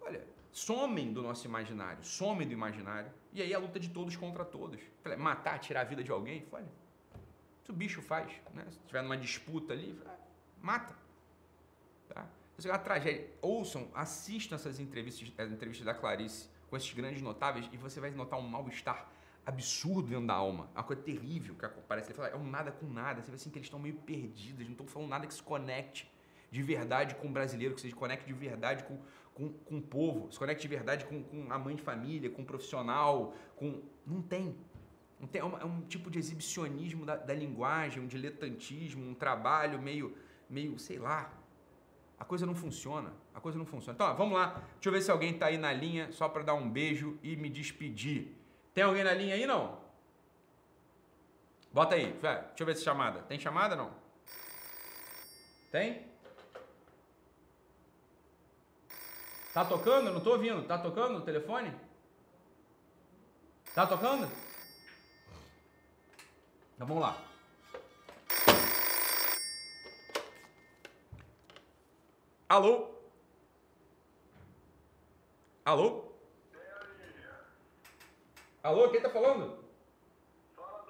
Olha, 0.00 0.22
somem 0.52 1.12
do 1.12 1.22
nosso 1.22 1.46
imaginário, 1.46 2.04
somem 2.04 2.46
do 2.46 2.52
imaginário. 2.52 3.10
E 3.32 3.40
aí 3.40 3.52
a 3.52 3.58
luta 3.58 3.80
de 3.80 3.88
todos 3.88 4.14
contra 4.14 4.44
todos. 4.44 4.80
Matar, 5.18 5.58
tirar 5.58 5.80
a 5.80 5.84
vida 5.84 6.04
de 6.04 6.10
alguém, 6.10 6.46
olha, 6.52 6.68
isso 7.62 7.72
o 7.72 7.74
bicho 7.74 8.02
faz, 8.02 8.30
né? 8.52 8.64
Se 8.70 8.78
tiver 8.86 9.02
numa 9.02 9.16
disputa 9.16 9.72
ali, 9.72 9.98
mata. 10.60 10.94
Tá? 12.08 12.26
Isso 12.58 12.68
é 12.68 12.70
uma 12.70 12.78
tragédia. 12.78 13.28
Ouçam, 13.40 13.88
assistam 13.94 14.56
essas 14.56 14.78
entrevistas, 14.78 15.32
as 15.38 15.50
entrevistas 15.50 15.86
da 15.86 15.94
Clarice 15.94 16.48
com 16.68 16.76
esses 16.76 16.92
grandes 16.92 17.22
notáveis 17.22 17.68
e 17.72 17.76
você 17.76 17.98
vai 17.98 18.10
notar 18.10 18.38
um 18.38 18.42
mal-estar 18.42 19.08
absurdo 19.44 20.08
dentro 20.08 20.26
da 20.26 20.34
alma. 20.34 20.68
É 20.74 20.78
uma 20.78 20.84
coisa 20.84 21.02
terrível 21.02 21.54
que 21.54 21.64
aparece. 21.64 22.08
Ele 22.08 22.14
fala, 22.14 22.28
é 22.28 22.36
um 22.36 22.48
nada 22.48 22.70
com 22.70 22.86
nada. 22.86 23.22
Você 23.22 23.30
vê 23.30 23.36
assim 23.36 23.50
que 23.50 23.58
eles 23.58 23.66
estão 23.66 23.80
meio 23.80 23.96
perdidos, 23.96 24.64
não 24.64 24.72
estão 24.72 24.86
falando 24.86 25.08
nada 25.08 25.26
que 25.26 25.34
se 25.34 25.42
conecte 25.42 26.10
de 26.50 26.62
verdade 26.62 27.14
com 27.14 27.28
o 27.28 27.30
brasileiro, 27.30 27.74
que 27.74 27.80
se 27.80 27.90
conecte 27.92 28.26
de 28.26 28.32
verdade 28.34 28.84
com, 28.84 28.98
com, 29.34 29.50
com 29.50 29.78
o 29.78 29.82
povo, 29.82 30.30
se 30.30 30.38
conecte 30.38 30.62
de 30.62 30.68
verdade 30.68 31.04
com, 31.04 31.22
com 31.22 31.52
a 31.52 31.58
mãe 31.58 31.74
de 31.74 31.82
família, 31.82 32.30
com 32.30 32.42
o 32.42 32.44
profissional, 32.44 33.34
com. 33.56 33.82
Não 34.06 34.22
tem. 34.22 34.56
Não 35.18 35.28
tem 35.28 35.40
é, 35.40 35.44
um, 35.44 35.58
é 35.58 35.64
um 35.64 35.82
tipo 35.82 36.10
de 36.10 36.18
exibicionismo 36.18 37.06
da, 37.06 37.16
da, 37.16 37.32
linguagem, 37.32 38.02
um 38.02 38.06
diletantismo, 38.06 39.08
um 39.08 39.14
trabalho 39.14 39.80
meio, 39.80 40.16
meio, 40.50 40.78
sei 40.78 40.98
lá. 40.98 41.32
A 42.18 42.24
coisa 42.24 42.44
não 42.44 42.54
funciona. 42.54 43.12
A 43.34 43.40
coisa 43.40 43.56
não 43.56 43.64
funciona. 43.64 43.94
Então, 43.94 44.08
ó, 44.08 44.14
vamos 44.14 44.34
lá. 44.34 44.62
Deixa 44.74 44.88
eu 44.88 44.92
ver 44.92 45.00
se 45.00 45.10
alguém 45.10 45.32
está 45.32 45.46
aí 45.46 45.58
na 45.58 45.72
linha, 45.72 46.10
só 46.10 46.28
para 46.28 46.42
dar 46.42 46.54
um 46.54 46.68
beijo 46.68 47.18
e 47.22 47.36
me 47.36 47.48
despedir. 47.48 48.36
Tem 48.74 48.82
alguém 48.84 49.04
na 49.04 49.14
linha 49.14 49.34
aí, 49.34 49.46
não? 49.46 49.80
Bota 51.72 51.94
aí, 51.94 52.12
deixa 52.12 52.46
eu 52.58 52.66
ver 52.66 52.76
se 52.76 52.82
chamada. 52.82 53.22
Tem 53.22 53.38
chamada 53.38 53.74
não? 53.74 53.92
Tem? 55.70 56.11
Tá 59.52 59.64
tocando? 59.64 60.08
Eu 60.08 60.14
não 60.14 60.20
tô 60.20 60.32
ouvindo. 60.32 60.62
Tá 60.66 60.78
tocando 60.78 61.18
o 61.18 61.20
telefone? 61.20 61.74
Tá 63.74 63.86
tocando? 63.86 64.28
Então 66.74 66.86
vamos 66.86 67.02
lá. 67.02 67.22
Alô? 72.48 72.90
Alô? 75.64 76.12
Alô, 78.62 78.90
quem 78.90 79.00
tá 79.00 79.10
falando? 79.10 79.58
Fala, 80.54 80.84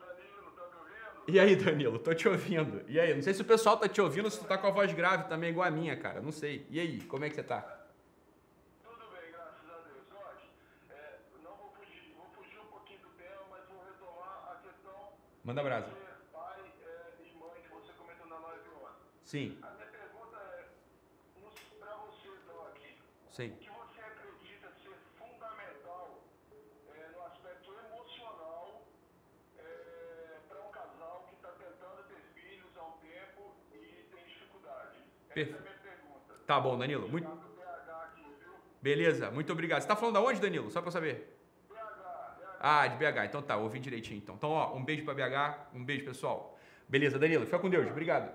Danilo, 0.00 0.50
tá 0.52 0.62
me 0.66 0.76
ouvindo? 0.76 1.24
E 1.28 1.40
aí, 1.40 1.56
Danilo, 1.56 1.98
tô 1.98 2.14
te 2.14 2.28
ouvindo. 2.28 2.84
E 2.88 2.98
aí, 2.98 3.14
não 3.14 3.22
sei 3.22 3.34
se 3.34 3.42
o 3.42 3.44
pessoal 3.44 3.76
tá 3.76 3.88
te 3.88 4.00
ouvindo, 4.00 4.30
se 4.30 4.38
tu 4.38 4.46
tá 4.46 4.56
com 4.56 4.66
a 4.66 4.70
voz 4.70 4.92
grave 4.92 5.28
também, 5.28 5.50
igual 5.50 5.66
a 5.66 5.70
minha, 5.70 5.96
cara, 5.96 6.20
não 6.20 6.32
sei. 6.32 6.66
E 6.70 6.80
aí, 6.80 7.02
como 7.02 7.24
é 7.24 7.28
que 7.28 7.34
você 7.34 7.42
tá? 7.42 7.77
Manda 15.48 15.62
brasa. 15.62 15.88
de 15.88 15.94
ser 15.94 16.12
pai 16.30 16.60
é, 16.84 17.24
e 17.24 17.32
mãe 17.40 17.62
que 17.62 17.70
você 17.70 17.90
comentou 17.94 18.26
na 18.26 18.36
live 18.36 18.68
ontem. 18.84 19.08
Sim, 19.24 19.58
A 19.62 19.70
minha 19.70 19.86
pergunta 19.86 20.36
é, 20.36 20.68
pra 21.80 21.94
você, 22.04 22.28
Doc, 22.46 22.76
sim. 23.30 23.52
o 23.52 23.56
que 23.56 23.70
você 23.70 24.00
acredita 24.02 24.68
ser 24.82 24.98
fundamental 25.18 26.20
é, 26.94 27.08
no 27.14 27.22
aspecto 27.24 27.72
emocional 27.72 28.82
para 30.50 30.60
um 30.60 30.70
casal 30.70 31.24
que 31.30 31.36
está 31.36 31.48
tentando 31.52 32.02
ter 32.08 32.20
filhos 32.34 32.76
há 32.76 32.82
um 32.82 32.98
tempo 32.98 33.56
e 33.72 34.06
tem 34.14 34.26
dificuldade? 34.26 34.98
Essa 35.30 35.32
Perfeito. 35.32 35.54
é 35.54 35.58
a 35.58 35.62
minha 35.62 35.78
pergunta. 35.78 36.34
Tá 36.46 36.60
bom, 36.60 36.76
Danilo. 36.76 37.08
Muito... 37.08 37.26
Aqui? 37.26 38.22
Beleza, 38.82 39.30
muito 39.30 39.50
obrigado. 39.50 39.80
Você 39.80 39.88
tá 39.88 39.96
falando 39.96 40.16
da 40.16 40.20
onde, 40.20 40.42
Danilo? 40.42 40.70
Só 40.70 40.80
eu 40.80 40.90
saber. 40.90 41.37
Ah, 42.60 42.86
de 42.86 42.96
BH. 42.96 43.24
Então 43.26 43.42
tá, 43.42 43.56
ouvi 43.56 43.78
direitinho 43.78 44.18
então. 44.18 44.34
Então, 44.34 44.50
ó, 44.50 44.74
um 44.74 44.84
beijo 44.84 45.04
pra 45.04 45.14
BH, 45.14 45.74
um 45.74 45.84
beijo, 45.84 46.04
pessoal. 46.04 46.58
Beleza, 46.88 47.18
Danilo, 47.18 47.44
fica 47.44 47.58
com 47.58 47.68
Deus. 47.68 47.86
Obrigado. 47.88 48.32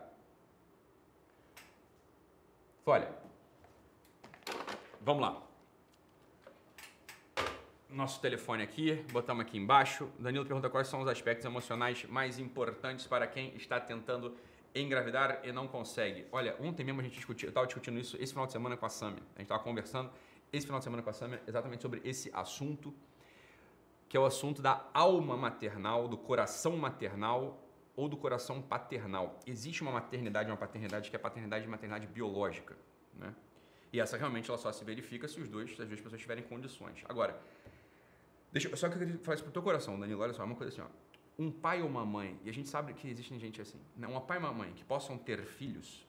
Olha. 2.85 3.09
Vamos 5.01 5.21
lá. 5.21 5.41
Nosso 7.89 8.19
telefone 8.21 8.63
aqui, 8.63 9.05
botamos 9.11 9.45
aqui 9.45 9.57
embaixo. 9.57 10.09
Danilo 10.17 10.45
pergunta 10.45 10.69
quais 10.69 10.87
são 10.87 11.01
os 11.01 11.07
aspectos 11.07 11.45
emocionais 11.45 12.05
mais 12.05 12.39
importantes 12.39 13.05
para 13.05 13.27
quem 13.27 13.55
está 13.55 13.79
tentando 13.79 14.35
engravidar 14.73 15.41
e 15.43 15.51
não 15.51 15.67
consegue. 15.67 16.25
Olha, 16.31 16.55
ontem 16.59 16.83
mesmo 16.83 17.01
a 17.01 17.03
gente 17.03 17.15
discutiu, 17.15 17.47
eu 17.47 17.51
estava 17.51 17.67
discutindo 17.67 17.99
isso 17.99 18.17
esse 18.19 18.31
final 18.33 18.47
de 18.47 18.51
semana 18.51 18.75
com 18.75 18.85
a 18.85 18.89
Samia. 18.89 19.21
A 19.35 19.39
gente 19.39 19.43
estava 19.43 19.61
conversando 19.61 20.09
esse 20.51 20.65
final 20.65 20.79
de 20.79 20.85
semana 20.85 21.03
com 21.03 21.09
a 21.09 21.13
Samia 21.13 21.41
exatamente 21.47 21.81
sobre 21.81 22.01
esse 22.03 22.31
assunto 22.33 22.93
que 24.13 24.17
é 24.17 24.19
o 24.19 24.25
assunto 24.27 24.61
da 24.61 24.87
alma 24.93 25.35
maternal, 25.35 26.07
do 26.07 26.15
coração 26.15 26.77
maternal 26.77 27.59
ou 27.95 28.07
do 28.07 28.15
coração 28.15 28.61
paternal. 28.61 29.39
Existe 29.47 29.81
uma 29.81 29.91
maternidade, 29.91 30.51
uma 30.51 30.55
paternidade 30.55 31.09
que 31.09 31.15
é 31.15 31.19
paternidade 31.19 31.65
e 31.65 31.67
maternidade 31.67 32.05
biológica, 32.05 32.77
né? 33.15 33.33
E 33.91 33.99
essa 33.99 34.15
realmente 34.15 34.51
ela 34.51 34.59
só 34.59 34.71
se 34.71 34.85
verifica 34.85 35.27
se 35.27 35.41
os 35.41 35.49
dois, 35.49 35.75
se 35.75 35.81
as 35.81 35.87
duas 35.87 35.99
pessoas 35.99 36.21
tiverem 36.21 36.43
condições. 36.43 37.03
Agora, 37.09 37.41
deixa 38.51 38.75
só 38.75 38.87
que 38.87 39.01
eu 39.03 39.17
falar 39.17 39.33
isso 39.33 39.43
pro 39.45 39.51
teu 39.51 39.63
coração, 39.63 39.99
Danilo, 39.99 40.21
olha 40.21 40.33
só, 40.33 40.45
uma 40.45 40.53
coisa 40.53 40.71
assim, 40.71 40.81
ó. 40.81 41.43
Um 41.43 41.51
pai 41.51 41.81
ou 41.81 41.87
uma 41.87 42.05
mãe, 42.05 42.39
e 42.43 42.51
a 42.51 42.53
gente 42.53 42.69
sabe 42.69 42.93
que 42.93 43.09
existe 43.09 43.35
gente 43.39 43.59
assim, 43.59 43.79
né? 43.97 44.07
Um 44.07 44.21
pai 44.21 44.37
e 44.37 44.39
uma 44.39 44.53
mãe 44.53 44.73
que 44.73 44.83
possam 44.83 45.17
ter 45.17 45.43
filhos, 45.43 46.05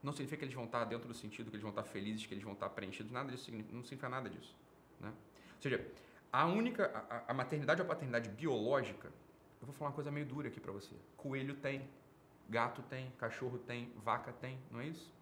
não 0.00 0.12
significa 0.12 0.36
que 0.36 0.44
eles 0.44 0.54
vão 0.54 0.66
estar 0.66 0.84
dentro 0.84 1.08
do 1.08 1.14
sentido 1.14 1.50
que 1.50 1.56
eles 1.56 1.62
vão 1.62 1.70
estar 1.70 1.82
felizes, 1.82 2.24
que 2.24 2.34
eles 2.34 2.44
vão 2.44 2.52
estar 2.52 2.68
preenchidos, 2.68 3.10
nada 3.10 3.32
disso 3.32 3.50
não 3.50 3.82
significa 3.82 4.08
nada 4.08 4.30
disso, 4.30 4.54
né? 5.00 5.08
Ou 5.56 5.60
seja, 5.60 5.84
a 6.32 6.46
única, 6.46 7.04
a, 7.08 7.30
a 7.32 7.34
maternidade 7.34 7.80
ou 7.80 7.86
a 7.86 7.88
paternidade 7.88 8.28
biológica, 8.28 9.08
eu 9.60 9.66
vou 9.66 9.74
falar 9.74 9.90
uma 9.90 9.94
coisa 9.94 10.10
meio 10.10 10.26
dura 10.26 10.48
aqui 10.48 10.60
pra 10.60 10.72
você. 10.72 10.94
Coelho 11.16 11.56
tem, 11.56 11.88
gato 12.48 12.82
tem, 12.82 13.10
cachorro 13.18 13.58
tem, 13.58 13.92
vaca 13.96 14.32
tem, 14.32 14.58
não 14.70 14.80
é 14.80 14.86
isso? 14.86 15.12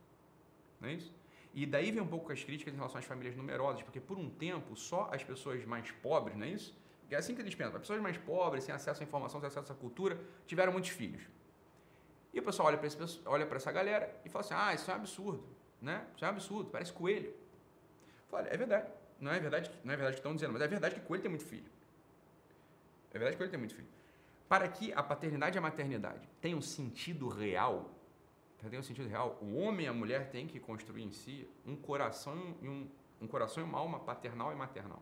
Não 0.81 0.89
é 0.89 0.95
isso? 0.95 1.13
E 1.55 1.65
daí 1.65 1.91
vem 1.91 2.03
um 2.03 2.07
pouco 2.07 2.31
as 2.33 2.45
críticas 2.45 2.75
em 2.75 2.77
relação 2.77 2.99
às 2.99 3.05
famílias 3.07 3.35
numerosas, 3.35 3.83
porque 3.83 4.01
por 4.01 4.19
um 4.19 4.29
tempo 4.29 4.77
só 4.77 5.09
as 5.13 5.25
pessoas 5.25 5.65
mais 5.65 5.91
pobres, 5.91 6.37
não 6.37 6.45
é 6.45 6.51
isso? 6.51 6.77
É 7.11 7.17
assim 7.17 7.35
que 7.35 7.41
eles 7.41 7.55
pensam, 7.55 7.77
as 7.77 7.81
pessoas 7.81 8.01
mais 8.01 8.19
pobres, 8.19 8.65
sem 8.65 8.75
acesso 8.75 9.03
à 9.03 9.05
informação, 9.05 9.41
sem 9.41 9.47
acesso 9.47 9.73
à 9.73 9.75
cultura, 9.77 10.21
tiveram 10.47 10.73
muitos 10.73 10.91
filhos. 10.91 11.23
E 12.35 12.41
o 12.41 12.43
pessoal 12.43 12.69
olha 12.69 12.77
para 12.77 12.89
olha 13.25 13.49
essa 13.55 13.73
galera 13.73 14.21
e 14.25 14.29
fala 14.29 14.45
assim: 14.45 14.55
ah, 14.55 14.75
isso 14.75 14.91
é 14.91 14.95
um 14.95 14.97
absurdo, 14.97 15.45
né? 15.81 16.07
Isso 16.15 16.25
é 16.25 16.29
um 16.29 16.31
absurdo, 16.33 16.71
parece 16.71 16.93
coelho. 16.93 17.33
Olha, 18.31 18.49
é 18.49 18.57
verdade. 18.57 18.91
Não 19.21 19.33
é 19.33 19.41
verdade, 19.41 19.71
não 19.83 19.93
é 19.93 19.97
verdade 19.97 20.17
que 20.17 20.21
estão 20.21 20.35
dizendo, 20.35 20.53
mas 20.53 20.63
é 20.63 20.69
verdade 20.69 20.95
que 20.95 21.01
coelho 21.01 21.23
tem 21.23 21.31
muito 21.31 21.45
filho. 21.45 21.71
É 23.11 23.19
verdade 23.19 23.33
que 23.33 23.39
coelho 23.39 23.51
tem 23.51 23.59
muito 23.59 23.75
filho. 23.75 23.89
Para 24.49 24.69
que 24.69 24.93
a 24.93 25.03
paternidade 25.03 25.57
e 25.57 25.59
a 25.59 25.63
maternidade 25.63 26.29
tenham 26.41 26.61
sentido 26.61 27.29
real, 27.29 27.91
um 28.63 28.83
sentido 28.83 29.09
real, 29.09 29.39
o 29.41 29.57
homem 29.57 29.87
e 29.87 29.89
a 29.89 29.93
mulher 29.93 30.31
têm 30.31 30.47
que 30.47 30.59
construir 30.59 31.03
em 31.03 31.13
si 31.13 31.49
um 31.65 31.77
coração 31.77 32.57
e 32.61 32.69
um, 32.69 32.89
um 33.21 33.27
coração 33.27 33.63
e 33.63 33.67
uma 33.67 33.79
alma 33.79 34.01
paternal 34.01 34.53
e 34.53 34.57
maternal. 34.57 35.01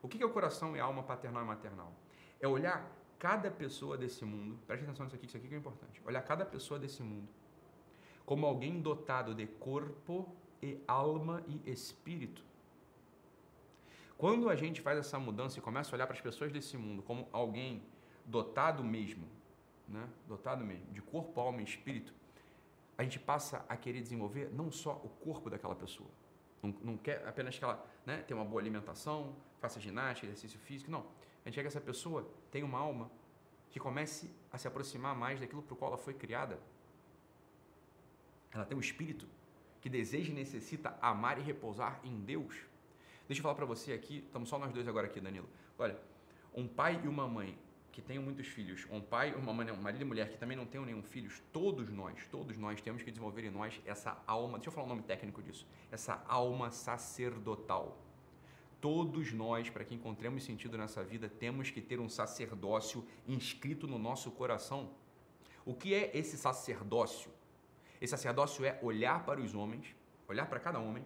O 0.00 0.08
que 0.08 0.22
é 0.22 0.26
o 0.26 0.30
coração 0.30 0.76
e 0.76 0.80
a 0.80 0.84
alma 0.84 1.02
paternal 1.02 1.42
e 1.42 1.46
maternal? 1.46 1.92
É 2.40 2.46
olhar 2.46 2.88
cada 3.18 3.50
pessoa 3.50 3.96
desse 3.96 4.24
mundo, 4.24 4.58
preste 4.66 4.84
atenção 4.84 5.04
nisso 5.04 5.16
aqui, 5.16 5.26
isso 5.26 5.36
aqui 5.36 5.48
que 5.48 5.54
é 5.54 5.58
importante. 5.58 6.00
Olhar 6.04 6.22
cada 6.22 6.44
pessoa 6.44 6.78
desse 6.78 7.02
mundo 7.02 7.28
como 8.24 8.46
alguém 8.46 8.80
dotado 8.80 9.34
de 9.34 9.46
corpo 9.46 10.26
e 10.62 10.80
alma 10.86 11.42
e 11.46 11.70
espírito. 11.70 12.42
Quando 14.16 14.48
a 14.48 14.56
gente 14.56 14.80
faz 14.80 14.98
essa 14.98 15.18
mudança 15.18 15.58
e 15.58 15.62
começa 15.62 15.90
a 15.90 15.94
olhar 15.94 16.06
para 16.06 16.14
as 16.14 16.20
pessoas 16.20 16.52
desse 16.52 16.76
mundo 16.76 17.02
como 17.02 17.28
alguém 17.32 17.82
dotado 18.24 18.82
mesmo, 18.82 19.26
né? 19.88 20.08
dotado 20.26 20.64
mesmo, 20.64 20.86
de 20.92 21.02
corpo, 21.02 21.40
alma 21.40 21.60
e 21.60 21.64
espírito, 21.64 22.14
a 22.96 23.02
gente 23.02 23.18
passa 23.18 23.64
a 23.68 23.76
querer 23.76 24.00
desenvolver 24.00 24.50
não 24.52 24.70
só 24.70 24.92
o 25.04 25.08
corpo 25.08 25.50
daquela 25.50 25.74
pessoa. 25.74 26.08
Não, 26.62 26.74
não 26.82 26.96
quer 26.96 27.26
apenas 27.26 27.58
que 27.58 27.64
ela 27.64 27.84
né, 28.06 28.18
tenha 28.22 28.38
uma 28.38 28.46
boa 28.46 28.60
alimentação, 28.60 29.34
faça 29.60 29.80
ginástica, 29.80 30.26
exercício 30.26 30.58
físico, 30.60 30.90
não. 30.90 31.04
A 31.44 31.48
gente 31.48 31.54
quer 31.56 31.62
que 31.62 31.66
essa 31.66 31.80
pessoa 31.80 32.26
tenha 32.50 32.64
uma 32.64 32.78
alma 32.78 33.10
que 33.70 33.80
comece 33.80 34.30
a 34.52 34.56
se 34.56 34.68
aproximar 34.68 35.14
mais 35.16 35.40
daquilo 35.40 35.62
para 35.62 35.74
o 35.74 35.76
qual 35.76 35.90
ela 35.90 35.98
foi 35.98 36.14
criada. 36.14 36.58
Ela 38.52 38.64
tem 38.64 38.76
um 38.76 38.80
espírito 38.80 39.26
que 39.80 39.90
deseja 39.90 40.30
e 40.30 40.34
necessita 40.34 40.96
amar 41.02 41.38
e 41.38 41.42
repousar 41.42 42.00
em 42.04 42.20
Deus. 42.20 42.54
Deixa 43.26 43.40
eu 43.40 43.42
falar 43.42 43.54
para 43.54 43.64
você 43.64 43.92
aqui, 43.92 44.18
estamos 44.18 44.48
só 44.48 44.58
nós 44.58 44.70
dois 44.72 44.86
agora 44.86 45.06
aqui, 45.06 45.18
Danilo. 45.18 45.48
Olha, 45.78 45.98
um 46.54 46.68
pai 46.68 47.00
e 47.02 47.08
uma 47.08 47.26
mãe 47.26 47.58
que 47.90 48.02
tenham 48.02 48.22
muitos 48.22 48.46
filhos, 48.48 48.86
um 48.90 49.00
pai, 49.00 49.34
uma 49.34 49.52
mãe, 49.52 49.70
um 49.70 49.76
marido 49.76 50.02
e 50.02 50.04
mulher 50.04 50.28
que 50.28 50.36
também 50.36 50.56
não 50.56 50.66
tenham 50.66 50.84
nenhum 50.84 51.02
filhos, 51.02 51.40
todos 51.50 51.88
nós, 51.88 52.26
todos 52.30 52.58
nós 52.58 52.82
temos 52.82 53.02
que 53.02 53.10
desenvolver 53.10 53.44
em 53.44 53.50
nós 53.50 53.80
essa 53.86 54.22
alma, 54.26 54.58
deixa 54.58 54.68
eu 54.68 54.74
falar 54.74 54.86
o 54.86 54.88
nome 54.88 55.02
técnico 55.02 55.42
disso, 55.42 55.66
essa 55.90 56.22
alma 56.28 56.70
sacerdotal. 56.70 57.96
Todos 58.78 59.32
nós, 59.32 59.70
para 59.70 59.84
que 59.84 59.94
encontremos 59.94 60.44
sentido 60.44 60.76
nessa 60.76 61.02
vida, 61.02 61.26
temos 61.26 61.70
que 61.70 61.80
ter 61.80 61.98
um 61.98 62.08
sacerdócio 62.08 63.06
inscrito 63.26 63.86
no 63.86 63.98
nosso 63.98 64.30
coração. 64.32 64.90
O 65.64 65.72
que 65.72 65.94
é 65.94 66.10
esse 66.14 66.36
sacerdócio? 66.36 67.30
Esse 68.00 68.10
sacerdócio 68.10 68.66
é 68.66 68.78
olhar 68.82 69.24
para 69.24 69.40
os 69.40 69.54
homens, 69.54 69.96
olhar 70.28 70.46
para 70.46 70.60
cada 70.60 70.78
homem 70.78 71.02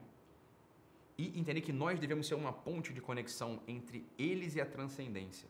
e 1.18 1.38
entender 1.38 1.60
que 1.60 1.72
nós 1.72 1.98
devemos 1.98 2.28
ser 2.28 2.36
uma 2.36 2.52
ponte 2.52 2.92
de 2.92 3.00
conexão 3.00 3.60
entre 3.66 4.06
eles 4.16 4.54
e 4.54 4.60
a 4.60 4.66
transcendência, 4.66 5.48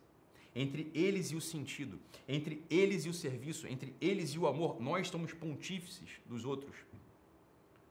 entre 0.57 0.91
eles 0.95 1.31
e 1.31 1.37
o 1.37 1.41
sentido, 1.43 2.01
entre 2.27 2.65
eles 2.71 3.05
e 3.05 3.11
o 3.11 3.13
serviço, 3.15 3.67
entre 3.69 3.95
eles 4.01 4.31
e 4.31 4.39
o 4.39 4.47
amor. 4.47 4.81
Nós 4.81 5.09
somos 5.09 5.35
pontífices 5.35 6.09
dos 6.25 6.47
outros. 6.47 6.75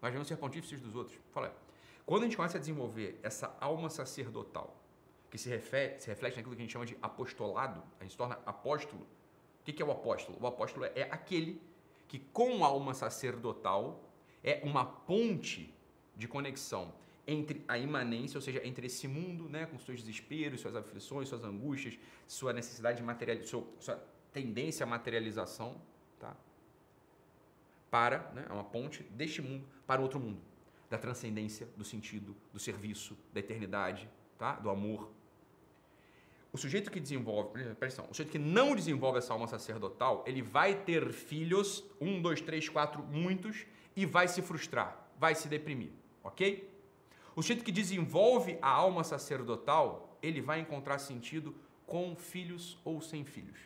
Nós 0.01 0.11
devemos 0.11 0.27
ser 0.27 0.37
pontífices 0.37 0.81
dos 0.81 0.95
outros. 0.95 1.17
Fala. 1.31 1.55
Quando 2.03 2.23
a 2.23 2.25
gente 2.25 2.37
começa 2.37 2.57
a 2.57 2.59
desenvolver 2.59 3.19
essa 3.21 3.55
alma 3.59 3.89
sacerdotal, 3.89 4.75
que 5.29 5.37
se 5.37 5.49
reflete, 5.49 6.03
se 6.03 6.09
reflete 6.09 6.37
naquilo 6.37 6.55
que 6.55 6.61
a 6.61 6.63
gente 6.63 6.71
chama 6.71 6.85
de 6.85 6.97
apostolado, 7.01 7.83
a 7.99 8.03
gente 8.03 8.11
se 8.11 8.17
torna 8.17 8.39
apóstolo. 8.45 9.05
O 9.61 9.63
que 9.63 9.81
é 9.81 9.85
o 9.85 9.91
apóstolo? 9.91 10.37
O 10.41 10.47
apóstolo 10.47 10.85
é 10.85 11.03
aquele 11.11 11.61
que, 12.07 12.19
com 12.19 12.63
alma 12.63 12.93
sacerdotal, 12.93 14.01
é 14.41 14.61
uma 14.63 14.85
ponte 14.85 15.73
de 16.15 16.27
conexão 16.27 16.93
entre 17.27 17.63
a 17.67 17.77
imanência, 17.77 18.37
ou 18.37 18.41
seja, 18.41 18.65
entre 18.65 18.87
esse 18.87 19.05
mundo, 19.05 19.49
né, 19.49 19.65
com 19.65 19.77
seus 19.77 19.99
desesperos, 19.99 20.61
suas 20.61 20.75
aflições, 20.75 21.27
suas 21.27 21.43
angústias, 21.43 21.99
sua 22.25 22.53
necessidade 22.53 22.97
de 22.97 23.03
material, 23.03 23.43
sua, 23.43 23.67
sua 23.79 24.03
tendência 24.31 24.85
à 24.85 24.87
materialização, 24.87 25.81
tá? 26.17 26.33
Para, 27.91 28.31
né, 28.33 28.45
é 28.49 28.53
uma 28.53 28.63
ponte 28.63 29.03
deste 29.03 29.41
mundo 29.41 29.67
para 29.85 30.01
outro 30.01 30.19
mundo, 30.19 30.39
da 30.89 30.97
transcendência, 30.97 31.67
do 31.75 31.83
sentido, 31.83 32.33
do 32.53 32.59
serviço, 32.59 33.17
da 33.33 33.41
eternidade, 33.41 34.09
tá? 34.37 34.53
Do 34.53 34.69
amor. 34.69 35.11
O 36.53 36.57
sujeito 36.57 36.89
que 36.89 36.99
desenvolve, 36.99 37.51
presta 37.51 37.71
atenção, 37.73 38.05
o 38.05 38.13
sujeito 38.13 38.31
que 38.31 38.39
não 38.39 38.73
desenvolve 38.73 39.17
essa 39.17 39.33
alma 39.33 39.47
sacerdotal, 39.47 40.23
ele 40.25 40.41
vai 40.41 40.81
ter 40.81 41.11
filhos, 41.11 41.83
um, 41.99 42.21
dois, 42.21 42.39
três, 42.39 42.69
quatro, 42.69 43.03
muitos, 43.03 43.65
e 43.97 44.05
vai 44.05 44.29
se 44.29 44.41
frustrar, 44.41 45.09
vai 45.19 45.35
se 45.35 45.49
deprimir, 45.49 45.91
ok? 46.23 46.76
O 47.37 47.43
sujeito 47.43 47.63
que 47.63 47.71
desenvolve 47.71 48.57
a 48.63 48.69
alma 48.71 49.03
sacerdotal, 49.03 50.17
ele 50.23 50.41
vai 50.41 50.59
encontrar 50.59 50.97
sentido 50.97 51.53
com 51.85 52.15
filhos 52.15 52.79
ou 52.83 52.99
sem 52.99 53.23
filhos. 53.23 53.59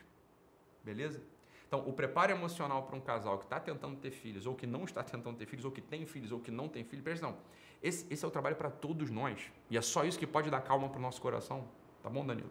Beleza? 0.83 1.23
Então, 1.69 1.87
o 1.87 1.93
preparo 1.93 2.33
emocional 2.33 2.83
para 2.83 2.97
um 2.97 2.99
casal 2.99 3.37
que 3.37 3.45
está 3.45 3.61
tentando 3.61 3.95
ter 3.95 4.11
filhos, 4.11 4.45
ou 4.45 4.55
que 4.55 4.67
não 4.67 4.83
está 4.83 5.01
tentando 5.01 5.37
ter 5.37 5.45
filhos, 5.45 5.63
ou 5.63 5.71
que 5.71 5.79
tem 5.79 6.05
filhos, 6.05 6.33
ou 6.33 6.41
que 6.41 6.51
não 6.51 6.67
tem 6.67 6.83
filhos, 6.83 7.01
presta. 7.01 7.33
Esse, 7.81 8.05
esse 8.13 8.25
é 8.25 8.27
o 8.27 8.31
trabalho 8.31 8.57
para 8.57 8.69
todos 8.69 9.09
nós. 9.09 9.39
E 9.69 9.77
é 9.77 9.81
só 9.81 10.03
isso 10.03 10.19
que 10.19 10.27
pode 10.27 10.49
dar 10.49 10.59
calma 10.59 10.89
para 10.89 10.99
o 10.99 11.01
nosso 11.01 11.21
coração. 11.21 11.65
Tá 12.03 12.09
bom, 12.09 12.25
Danilo? 12.25 12.49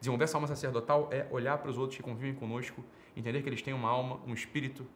Desenvolver 0.00 0.24
essa 0.24 0.38
alma 0.38 0.48
sacerdotal 0.48 1.10
é 1.12 1.28
olhar 1.30 1.58
para 1.58 1.70
os 1.70 1.76
outros 1.76 1.98
que 1.98 2.02
convivem 2.02 2.34
conosco, 2.34 2.82
entender 3.14 3.42
que 3.42 3.48
eles 3.50 3.60
têm 3.60 3.74
uma 3.74 3.90
alma, 3.90 4.22
um 4.26 4.32
espírito, 4.32 4.86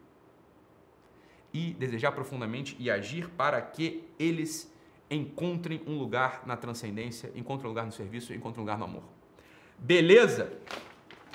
e 1.53 1.75
desejar 1.75 2.13
profundamente 2.13 2.75
e 2.79 2.89
agir 2.89 3.29
para 3.29 3.61
que 3.61 4.09
eles 4.17 4.70
encontrem 5.11 5.81
um 5.85 5.97
lugar 5.97 6.43
na 6.45 6.55
transcendência, 6.55 7.31
encontrem 7.35 7.67
um 7.67 7.69
lugar 7.69 7.85
no 7.85 7.91
serviço, 7.91 8.33
encontrem 8.33 8.61
um 8.61 8.65
lugar 8.65 8.79
no 8.79 8.85
amor. 8.85 9.03
Beleza? 9.77 10.51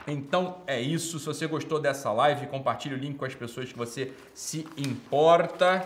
Então 0.06 0.62
é 0.66 0.80
isso. 0.80 1.18
Se 1.18 1.26
você 1.26 1.46
gostou 1.46 1.78
dessa 1.78 2.10
live, 2.12 2.46
compartilhe 2.46 2.94
o 2.94 2.98
link 2.98 3.16
com 3.16 3.24
as 3.24 3.34
pessoas 3.34 3.70
que 3.70 3.78
você 3.78 4.12
se 4.32 4.66
importa. 4.76 5.84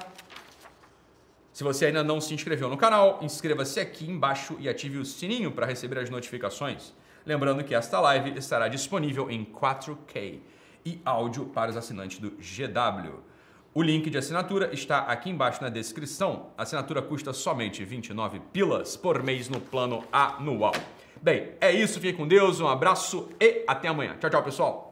Se 1.52 1.64
você 1.64 1.86
ainda 1.86 2.04
não 2.04 2.20
se 2.20 2.32
inscreveu 2.32 2.68
no 2.68 2.76
canal, 2.76 3.18
inscreva-se 3.22 3.80
aqui 3.80 4.08
embaixo 4.08 4.56
e 4.60 4.68
ative 4.68 4.98
o 4.98 5.04
sininho 5.04 5.50
para 5.50 5.66
receber 5.66 5.98
as 5.98 6.08
notificações. 6.08 6.94
Lembrando 7.26 7.64
que 7.64 7.74
esta 7.74 8.00
live 8.00 8.38
estará 8.38 8.68
disponível 8.68 9.30
em 9.30 9.44
4K 9.44 10.38
e 10.84 11.00
áudio 11.04 11.46
para 11.46 11.70
os 11.70 11.76
assinantes 11.76 12.18
do 12.18 12.30
GW. 12.30 13.29
O 13.72 13.82
link 13.82 14.10
de 14.10 14.18
assinatura 14.18 14.70
está 14.72 15.02
aqui 15.02 15.30
embaixo 15.30 15.62
na 15.62 15.68
descrição. 15.68 16.50
A 16.58 16.64
assinatura 16.64 17.00
custa 17.00 17.32
somente 17.32 17.84
29 17.84 18.40
pilas 18.52 18.96
por 18.96 19.22
mês 19.22 19.48
no 19.48 19.60
plano 19.60 20.02
anual. 20.10 20.74
Bem, 21.22 21.52
é 21.60 21.70
isso. 21.70 22.00
Fique 22.00 22.18
com 22.18 22.26
Deus, 22.26 22.58
um 22.58 22.66
abraço 22.66 23.28
e 23.40 23.62
até 23.68 23.86
amanhã. 23.86 24.16
Tchau, 24.18 24.28
tchau, 24.28 24.42
pessoal. 24.42 24.89